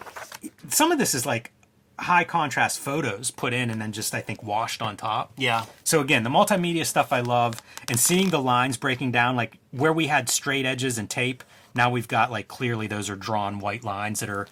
some 0.69 0.91
of 0.91 0.99
this 0.99 1.15
is 1.15 1.25
like 1.25 1.51
high 1.99 2.23
contrast 2.23 2.79
photos 2.79 3.29
put 3.29 3.53
in 3.53 3.69
and 3.69 3.79
then 3.79 3.91
just 3.91 4.13
I 4.13 4.21
think 4.21 4.43
washed 4.43 4.81
on 4.81 4.97
top. 4.97 5.31
Yeah. 5.37 5.65
So 5.83 6.01
again, 6.01 6.23
the 6.23 6.29
multimedia 6.29 6.85
stuff 6.85 7.13
I 7.13 7.21
love 7.21 7.61
and 7.89 7.99
seeing 7.99 8.29
the 8.29 8.41
lines 8.41 8.77
breaking 8.77 9.11
down 9.11 9.35
like 9.35 9.57
where 9.71 9.93
we 9.93 10.07
had 10.07 10.29
straight 10.29 10.65
edges 10.65 10.97
and 10.97 11.09
tape, 11.09 11.43
now 11.75 11.89
we've 11.89 12.07
got 12.07 12.31
like 12.31 12.47
clearly 12.47 12.87
those 12.87 13.09
are 13.09 13.15
drawn 13.15 13.59
white 13.59 13.83
lines 13.83 14.19
that 14.19 14.29
are 14.29 14.47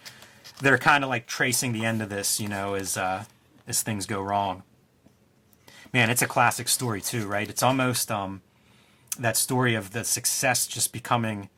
they're 0.62 0.78
kind 0.78 1.04
of 1.04 1.10
like 1.10 1.26
tracing 1.26 1.74
the 1.74 1.86
end 1.86 2.02
of 2.02 2.10
this, 2.10 2.40
you 2.40 2.48
know, 2.48 2.76
as 2.76 2.98
uh 2.98 3.26
as 3.68 3.82
things 3.82 4.06
go 4.06 4.22
wrong. 4.22 4.64
Man, 5.94 6.10
it's 6.10 6.22
a 6.22 6.28
classic 6.28 6.68
story 6.68 7.02
too, 7.02 7.28
right? 7.28 7.50
It's 7.50 7.64
almost 7.64 8.12
um 8.12 8.42
that 9.18 9.36
story 9.38 9.76
of 9.76 9.92
the 9.92 10.04
success 10.04 10.68
just 10.68 10.94
becoming 10.94 11.50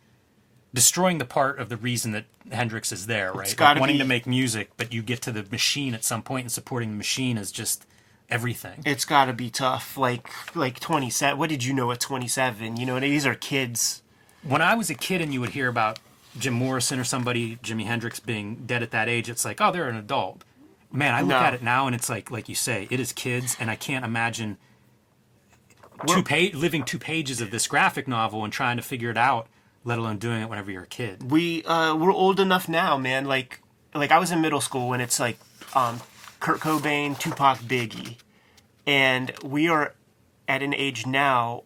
destroying 0.74 1.18
the 1.18 1.26
part 1.26 1.60
of 1.60 1.70
the 1.70 1.78
reason 1.78 2.12
that 2.12 2.26
Hendrix 2.52 2.92
is 2.92 3.08
there, 3.08 3.32
right? 3.34 3.60
Like 3.60 3.80
wanting 3.80 3.96
be- 3.96 4.00
to 4.04 4.08
make 4.08 4.26
music, 4.26 4.72
but 4.78 4.94
you 4.94 5.02
get 5.02 5.22
to 5.24 5.32
the 5.32 5.46
machine 5.52 5.94
at 5.94 6.04
some 6.04 6.24
point, 6.24 6.46
and 6.46 6.52
supporting 6.52 6.92
the 6.92 6.96
machine 6.98 7.38
is 7.38 7.52
just 7.52 7.86
everything. 8.30 8.82
It's 8.86 9.06
got 9.06 9.26
to 9.26 9.34
be 9.34 9.50
tough. 9.50 9.98
Like 9.98 10.30
like 10.56 10.80
27. 10.80 11.38
What 11.38 11.50
did 11.50 11.64
you 11.64 11.74
know 11.74 11.92
at 11.92 12.00
27? 12.00 12.78
You 12.78 12.86
know, 12.86 13.00
these 13.00 13.26
are 13.26 13.36
kids. 13.36 14.02
when 14.44 14.62
I 14.62 14.76
was 14.76 14.90
a 14.90 14.96
kid 14.96 15.22
and 15.22 15.34
you 15.34 15.42
would 15.42 15.52
hear 15.52 15.68
about 15.68 16.00
Jim 16.40 16.54
Morrison 16.54 17.00
or 17.00 17.04
somebody, 17.04 17.58
Jimi 17.58 17.86
Hendrix 17.86 18.20
being 18.20 18.64
dead 18.66 18.82
at 18.82 18.92
that 18.92 19.10
age, 19.10 19.30
it's 19.30 19.44
like, 19.44 19.60
oh, 19.60 19.72
they're 19.72 19.90
an 19.90 19.98
adult. 19.98 20.44
Man, 20.92 21.14
I 21.14 21.22
look 21.22 21.30
No. 21.30 21.38
at 21.38 21.54
it 21.54 21.62
now 21.64 21.86
and 21.88 21.96
it's 21.96 22.10
like, 22.10 22.30
like 22.32 22.50
you 22.50 22.56
say, 22.56 22.88
it 22.92 23.00
is 23.00 23.14
kids, 23.14 23.56
and 23.60 23.70
I 23.72 23.76
can't 23.76 24.04
imagine 24.04 24.58
two 26.08 26.24
pa- 26.24 26.58
living 26.58 26.84
two 26.84 27.00
pages 27.00 27.42
of 27.42 27.52
this 27.52 27.68
graphic 27.68 28.08
novel 28.08 28.44
and 28.44 28.52
trying 28.52 28.78
to 28.78 28.84
figure 28.84 29.10
it 29.10 29.18
out, 29.18 29.48
let 29.84 29.98
alone 30.00 30.18
doing 30.18 30.42
it 30.42 30.50
whenever 30.50 30.72
you're 30.72 30.84
a 30.84 30.88
kid. 30.88 31.32
We 31.32 31.64
uh 31.64 31.96
we're 31.96 32.12
old 32.14 32.40
enough 32.40 32.68
now, 32.68 32.98
man. 32.98 33.26
Like 33.26 33.62
like 33.94 34.12
I 34.12 34.18
was 34.20 34.32
in 34.32 34.42
middle 34.42 34.62
school 34.62 34.90
when 34.90 35.00
it's 35.02 35.20
like 35.20 35.38
um 35.76 36.02
Kurt 36.40 36.60
Cobain, 36.60 37.18
Tupac, 37.18 37.60
Biggie. 37.60 38.18
And 38.88 39.32
we 39.44 39.68
are 39.70 39.94
at 40.48 40.64
an 40.64 40.74
age 40.74 41.06
now 41.06 41.64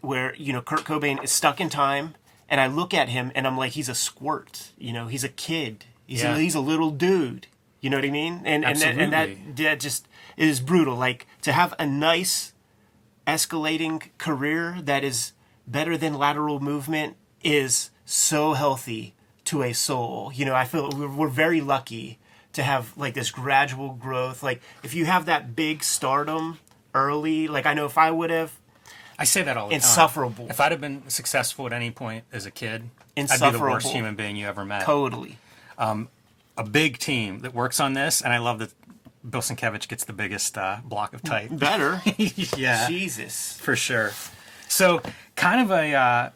where, 0.00 0.34
you 0.34 0.52
know, 0.52 0.60
Kurt 0.60 0.80
Cobain 0.84 1.22
is 1.22 1.30
stuck 1.30 1.60
in 1.60 1.68
time 1.68 2.14
and 2.48 2.60
I 2.60 2.66
look 2.66 2.92
at 2.92 3.08
him 3.08 3.30
and 3.36 3.46
I'm 3.46 3.56
like 3.56 3.72
he's 3.72 3.88
a 3.88 3.94
squirt, 3.94 4.70
you 4.76 4.92
know, 4.92 5.06
he's 5.06 5.24
a 5.24 5.28
kid. 5.28 5.84
He's 6.06 6.22
Yeah. 6.22 6.36
a, 6.36 6.38
he's 6.40 6.54
a 6.56 6.60
little 6.60 6.90
dude. 6.90 7.46
You 7.80 7.90
know 7.90 7.98
what 7.98 8.04
I 8.04 8.10
mean? 8.10 8.42
And 8.44 8.64
and 8.64 8.78
that, 8.80 8.98
and 8.98 9.12
that 9.12 9.56
that 9.56 9.80
just 9.80 10.08
is 10.36 10.60
brutal. 10.60 10.96
Like 10.96 11.26
to 11.42 11.52
have 11.52 11.74
a 11.78 11.86
nice 11.86 12.52
escalating 13.26 14.10
career 14.18 14.78
that 14.82 15.04
is 15.04 15.32
better 15.66 15.96
than 15.96 16.14
lateral 16.14 16.60
movement 16.60 17.16
is 17.42 17.90
so 18.04 18.54
healthy 18.54 19.14
to 19.46 19.62
a 19.62 19.72
soul. 19.72 20.30
You 20.34 20.44
know, 20.44 20.54
I 20.54 20.64
feel 20.64 20.90
we're, 20.90 21.08
we're 21.08 21.28
very 21.28 21.60
lucky 21.60 22.18
to 22.52 22.62
have 22.62 22.96
like 22.96 23.14
this 23.14 23.30
gradual 23.30 23.90
growth. 23.94 24.42
Like 24.42 24.60
if 24.82 24.94
you 24.94 25.04
have 25.06 25.26
that 25.26 25.54
big 25.54 25.82
stardom 25.82 26.58
early, 26.94 27.48
like 27.48 27.66
I 27.66 27.74
know 27.74 27.86
if 27.86 27.98
I 27.98 28.10
would 28.10 28.30
have, 28.30 28.52
I 29.18 29.24
say 29.24 29.42
that 29.42 29.56
all 29.56 29.68
the 29.68 29.72
time. 29.72 29.76
Insufferable. 29.76 30.46
If 30.50 30.60
I'd 30.60 30.72
have 30.72 30.80
been 30.80 31.08
successful 31.08 31.66
at 31.66 31.72
any 31.72 31.90
point 31.90 32.24
as 32.32 32.46
a 32.46 32.50
kid, 32.50 32.90
I'd 33.16 33.28
be 33.40 33.50
the 33.50 33.58
worst 33.58 33.88
human 33.88 34.14
being 34.14 34.36
you 34.36 34.46
ever 34.46 34.64
met. 34.64 34.82
totally. 34.84 35.38
Um, 35.78 36.08
a 36.56 36.64
big 36.64 36.98
team 36.98 37.40
that 37.40 37.54
works 37.54 37.80
on 37.80 37.92
this, 37.94 38.20
and 38.20 38.32
I 38.32 38.38
love 38.38 38.58
that 38.60 38.72
Bill 39.28 39.40
Sienkiewicz 39.40 39.88
gets 39.88 40.04
the 40.04 40.12
biggest 40.12 40.56
uh, 40.56 40.78
block 40.84 41.12
of 41.14 41.22
type. 41.22 41.48
Better. 41.52 42.00
yeah, 42.56 42.88
Jesus. 42.88 43.58
for 43.60 43.74
sure. 43.76 44.12
So, 44.68 45.00
kind 45.34 45.60
of 45.60 45.70
a, 45.70 45.94
uh, 45.94 46.30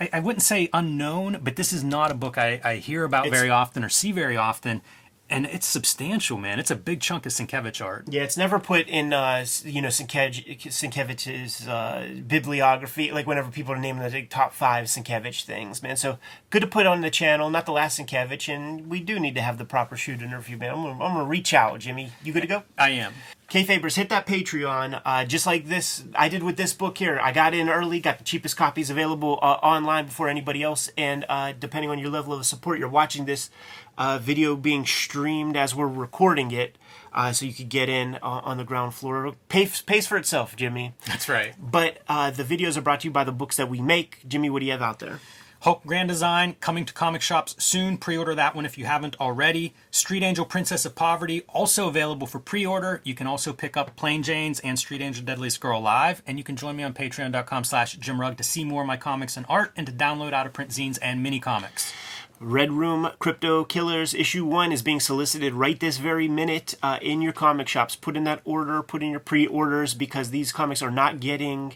I, 0.00 0.08
I 0.14 0.20
wouldn't 0.20 0.42
say 0.42 0.68
unknown, 0.72 1.40
but 1.42 1.56
this 1.56 1.72
is 1.72 1.84
not 1.84 2.10
a 2.10 2.14
book 2.14 2.38
I, 2.38 2.60
I 2.64 2.76
hear 2.76 3.04
about 3.04 3.26
It's- 3.26 3.38
very 3.38 3.50
often 3.50 3.84
or 3.84 3.88
see 3.88 4.12
very 4.12 4.36
often, 4.36 4.82
and 5.30 5.46
it's 5.46 5.66
substantial, 5.66 6.36
man. 6.36 6.58
It's 6.58 6.70
a 6.70 6.76
big 6.76 7.00
chunk 7.00 7.24
of 7.24 7.32
Sienkiewicz 7.32 7.82
art. 7.82 8.04
Yeah, 8.08 8.22
it's 8.22 8.36
never 8.36 8.58
put 8.58 8.88
in, 8.88 9.12
uh, 9.12 9.46
you 9.64 9.80
know, 9.80 9.88
Sienkiewicz- 9.88 10.66
Sienkiewicz's 10.66 11.68
uh, 11.68 12.08
bibliography. 12.26 13.12
Like 13.12 13.26
whenever 13.26 13.50
people 13.50 13.72
are 13.72 13.78
naming 13.78 14.02
the 14.02 14.10
like, 14.10 14.28
top 14.28 14.52
five 14.52 14.86
Sienkiewicz 14.86 15.44
things, 15.44 15.82
man. 15.82 15.96
So 15.96 16.18
good 16.50 16.60
to 16.60 16.66
put 16.66 16.86
on 16.86 17.00
the 17.00 17.10
channel. 17.10 17.48
Not 17.48 17.64
the 17.64 17.72
last 17.72 17.98
Sienkiewicz, 17.98 18.52
and 18.54 18.90
we 18.90 19.00
do 19.00 19.20
need 19.20 19.36
to 19.36 19.42
have 19.42 19.56
the 19.56 19.64
proper 19.64 19.96
shoot 19.96 20.20
interview, 20.20 20.56
man. 20.56 20.70
I'm 20.70 20.82
gonna, 20.82 21.04
I'm 21.04 21.14
gonna 21.14 21.24
reach 21.24 21.54
out, 21.54 21.78
Jimmy. 21.78 22.12
You 22.22 22.32
good 22.32 22.42
to 22.42 22.48
go? 22.48 22.64
I 22.76 22.90
am. 22.90 23.14
Kayfabers, 23.50 23.96
hit 23.96 24.10
that 24.10 24.28
Patreon. 24.28 25.02
Uh, 25.04 25.24
just 25.24 25.44
like 25.44 25.66
this, 25.66 26.04
I 26.14 26.28
did 26.28 26.44
with 26.44 26.56
this 26.56 26.72
book 26.72 26.98
here. 26.98 27.18
I 27.20 27.32
got 27.32 27.52
in 27.52 27.68
early, 27.68 27.98
got 27.98 28.18
the 28.18 28.24
cheapest 28.24 28.56
copies 28.56 28.90
available 28.90 29.40
uh, 29.42 29.54
online 29.60 30.06
before 30.06 30.28
anybody 30.28 30.62
else. 30.62 30.88
And 30.96 31.26
uh, 31.28 31.52
depending 31.58 31.90
on 31.90 31.98
your 31.98 32.10
level 32.10 32.32
of 32.32 32.46
support, 32.46 32.78
you're 32.78 32.88
watching 32.88 33.24
this 33.24 33.50
uh, 33.98 34.20
video 34.22 34.54
being 34.54 34.86
streamed 34.86 35.56
as 35.56 35.74
we're 35.74 35.88
recording 35.88 36.52
it. 36.52 36.78
Uh, 37.12 37.32
so 37.32 37.44
you 37.44 37.52
could 37.52 37.68
get 37.68 37.88
in 37.88 38.14
uh, 38.22 38.40
on 38.44 38.56
the 38.56 38.62
ground 38.62 38.94
floor. 38.94 39.34
Pays, 39.48 39.82
pays 39.82 40.06
for 40.06 40.16
itself, 40.16 40.54
Jimmy. 40.54 40.94
That's 41.06 41.28
right. 41.28 41.52
But 41.60 41.98
uh, 42.08 42.30
the 42.30 42.44
videos 42.44 42.76
are 42.76 42.82
brought 42.82 43.00
to 43.00 43.08
you 43.08 43.12
by 43.12 43.24
the 43.24 43.32
books 43.32 43.56
that 43.56 43.68
we 43.68 43.80
make. 43.80 44.20
Jimmy, 44.28 44.48
what 44.48 44.60
do 44.60 44.66
you 44.66 44.72
have 44.72 44.80
out 44.80 45.00
there? 45.00 45.18
Hulk 45.60 45.84
Grand 45.84 46.08
Design 46.08 46.56
coming 46.60 46.86
to 46.86 46.94
comic 46.94 47.20
shops 47.20 47.54
soon. 47.62 47.98
Pre-order 47.98 48.34
that 48.34 48.54
one 48.54 48.64
if 48.64 48.78
you 48.78 48.86
haven't 48.86 49.20
already. 49.20 49.74
Street 49.90 50.22
Angel 50.22 50.46
Princess 50.46 50.86
of 50.86 50.94
Poverty 50.94 51.42
also 51.48 51.86
available 51.86 52.26
for 52.26 52.38
pre-order. 52.38 53.02
You 53.04 53.14
can 53.14 53.26
also 53.26 53.52
pick 53.52 53.76
up 53.76 53.94
Plain 53.94 54.22
Janes 54.22 54.60
and 54.60 54.78
Street 54.78 55.02
Angel 55.02 55.22
Deadliest 55.22 55.60
Girl 55.60 55.82
live, 55.82 56.22
and 56.26 56.38
you 56.38 56.44
can 56.44 56.56
join 56.56 56.76
me 56.76 56.82
on 56.82 56.94
patreon.com 56.94 57.64
slash 57.64 57.98
jimrugg 57.98 58.38
to 58.38 58.42
see 58.42 58.64
more 58.64 58.80
of 58.80 58.86
my 58.86 58.96
comics 58.96 59.36
and 59.36 59.44
art 59.50 59.72
and 59.76 59.86
to 59.86 59.92
download 59.92 60.32
out-of-print 60.32 60.70
zines 60.70 60.98
and 61.02 61.22
mini 61.22 61.40
comics. 61.40 61.92
Red 62.40 62.72
Room 62.72 63.10
Crypto 63.18 63.64
Killers 63.64 64.14
issue 64.14 64.46
one 64.46 64.72
is 64.72 64.80
being 64.80 64.98
solicited 64.98 65.52
right 65.52 65.78
this 65.78 65.98
very 65.98 66.26
minute 66.26 66.74
uh, 66.82 66.98
in 67.02 67.20
your 67.20 67.34
comic 67.34 67.68
shops. 67.68 67.96
Put 67.96 68.16
in 68.16 68.24
that 68.24 68.40
order, 68.46 68.82
put 68.82 69.02
in 69.02 69.10
your 69.10 69.20
pre 69.20 69.46
orders 69.46 69.92
because 69.92 70.30
these 70.30 70.52
comics 70.52 70.80
are 70.80 70.90
not 70.90 71.20
getting 71.20 71.74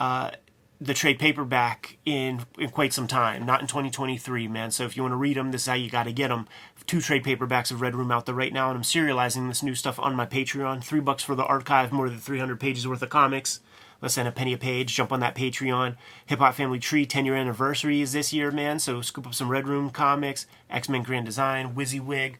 uh, 0.00 0.32
the 0.80 0.94
trade 0.94 1.18
paperback 1.18 1.98
in, 2.06 2.46
in 2.58 2.70
quite 2.70 2.92
some 2.92 3.06
time, 3.06 3.44
not 3.44 3.60
in 3.60 3.66
2023, 3.66 4.48
man. 4.48 4.70
So 4.70 4.84
if 4.84 4.96
you 4.96 5.02
want 5.02 5.12
to 5.12 5.16
read 5.16 5.36
them, 5.36 5.52
this 5.52 5.62
is 5.62 5.66
how 5.66 5.74
you 5.74 5.90
got 5.90 6.04
to 6.04 6.12
get 6.12 6.28
them. 6.28 6.48
Two 6.86 7.00
trade 7.00 7.22
paperbacks 7.22 7.70
of 7.70 7.82
Red 7.82 7.94
Room 7.94 8.10
out 8.10 8.26
there 8.26 8.34
right 8.34 8.52
now, 8.52 8.68
and 8.70 8.76
I'm 8.76 8.82
serializing 8.82 9.48
this 9.48 9.62
new 9.62 9.74
stuff 9.74 9.98
on 10.00 10.14
my 10.14 10.24
Patreon. 10.24 10.82
Three 10.82 11.00
bucks 11.00 11.22
for 11.22 11.34
the 11.34 11.44
archive, 11.44 11.92
more 11.92 12.08
than 12.08 12.18
300 12.18 12.58
pages 12.58 12.88
worth 12.88 13.02
of 13.02 13.10
comics 13.10 13.60
less 14.00 14.14
than 14.14 14.26
a 14.26 14.32
penny 14.32 14.52
a 14.52 14.58
page. 14.58 14.94
Jump 14.94 15.12
on 15.12 15.20
that 15.20 15.34
Patreon. 15.34 15.96
Hip 16.26 16.38
Hop 16.38 16.54
Family 16.54 16.78
Tree 16.78 17.06
10 17.06 17.26
year 17.26 17.36
anniversary 17.36 18.00
is 18.00 18.12
this 18.12 18.32
year, 18.32 18.50
man. 18.50 18.78
So 18.78 19.02
scoop 19.02 19.26
up 19.26 19.34
some 19.34 19.48
Red 19.48 19.68
Room 19.68 19.90
comics, 19.90 20.46
X 20.68 20.88
Men 20.88 21.02
Grand 21.02 21.26
Design, 21.26 21.74
WYSIWYG. 21.74 22.36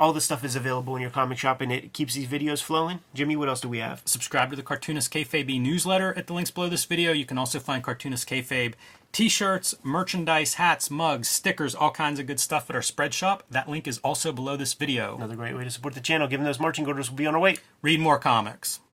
All 0.00 0.14
this 0.14 0.24
stuff 0.24 0.44
is 0.44 0.56
available 0.56 0.96
in 0.96 1.02
your 1.02 1.10
comic 1.10 1.36
shop 1.36 1.60
and 1.60 1.70
it 1.70 1.92
keeps 1.92 2.14
these 2.14 2.26
videos 2.26 2.62
flowing. 2.62 3.00
Jimmy, 3.12 3.36
what 3.36 3.50
else 3.50 3.60
do 3.60 3.68
we 3.68 3.80
have? 3.80 4.00
Subscribe 4.06 4.48
to 4.48 4.56
the 4.56 4.62
Cartoonist 4.62 5.12
Kayfabe 5.12 5.60
newsletter 5.60 6.14
at 6.16 6.26
the 6.26 6.32
links 6.32 6.50
below 6.50 6.70
this 6.70 6.86
video. 6.86 7.12
You 7.12 7.26
can 7.26 7.36
also 7.36 7.58
find 7.58 7.84
Cartoonist 7.84 8.26
Kayfabe 8.26 8.72
t-shirts, 9.12 9.74
merchandise, 9.82 10.54
hats, 10.54 10.90
mugs, 10.90 11.28
stickers, 11.28 11.74
all 11.74 11.90
kinds 11.90 12.18
of 12.18 12.26
good 12.26 12.40
stuff 12.40 12.70
at 12.70 12.76
our 12.76 12.80
spread 12.80 13.12
shop. 13.12 13.42
That 13.50 13.68
link 13.68 13.86
is 13.86 13.98
also 13.98 14.32
below 14.32 14.56
this 14.56 14.72
video. 14.72 15.16
Another 15.16 15.36
great 15.36 15.54
way 15.54 15.64
to 15.64 15.70
support 15.70 15.92
the 15.92 16.00
channel. 16.00 16.28
Given 16.28 16.46
those 16.46 16.60
marching 16.60 16.86
orders, 16.86 17.10
will 17.10 17.18
be 17.18 17.26
on 17.26 17.34
our 17.34 17.40
way. 17.40 17.56
Read 17.82 18.00
more 18.00 18.18
comics. 18.18 18.80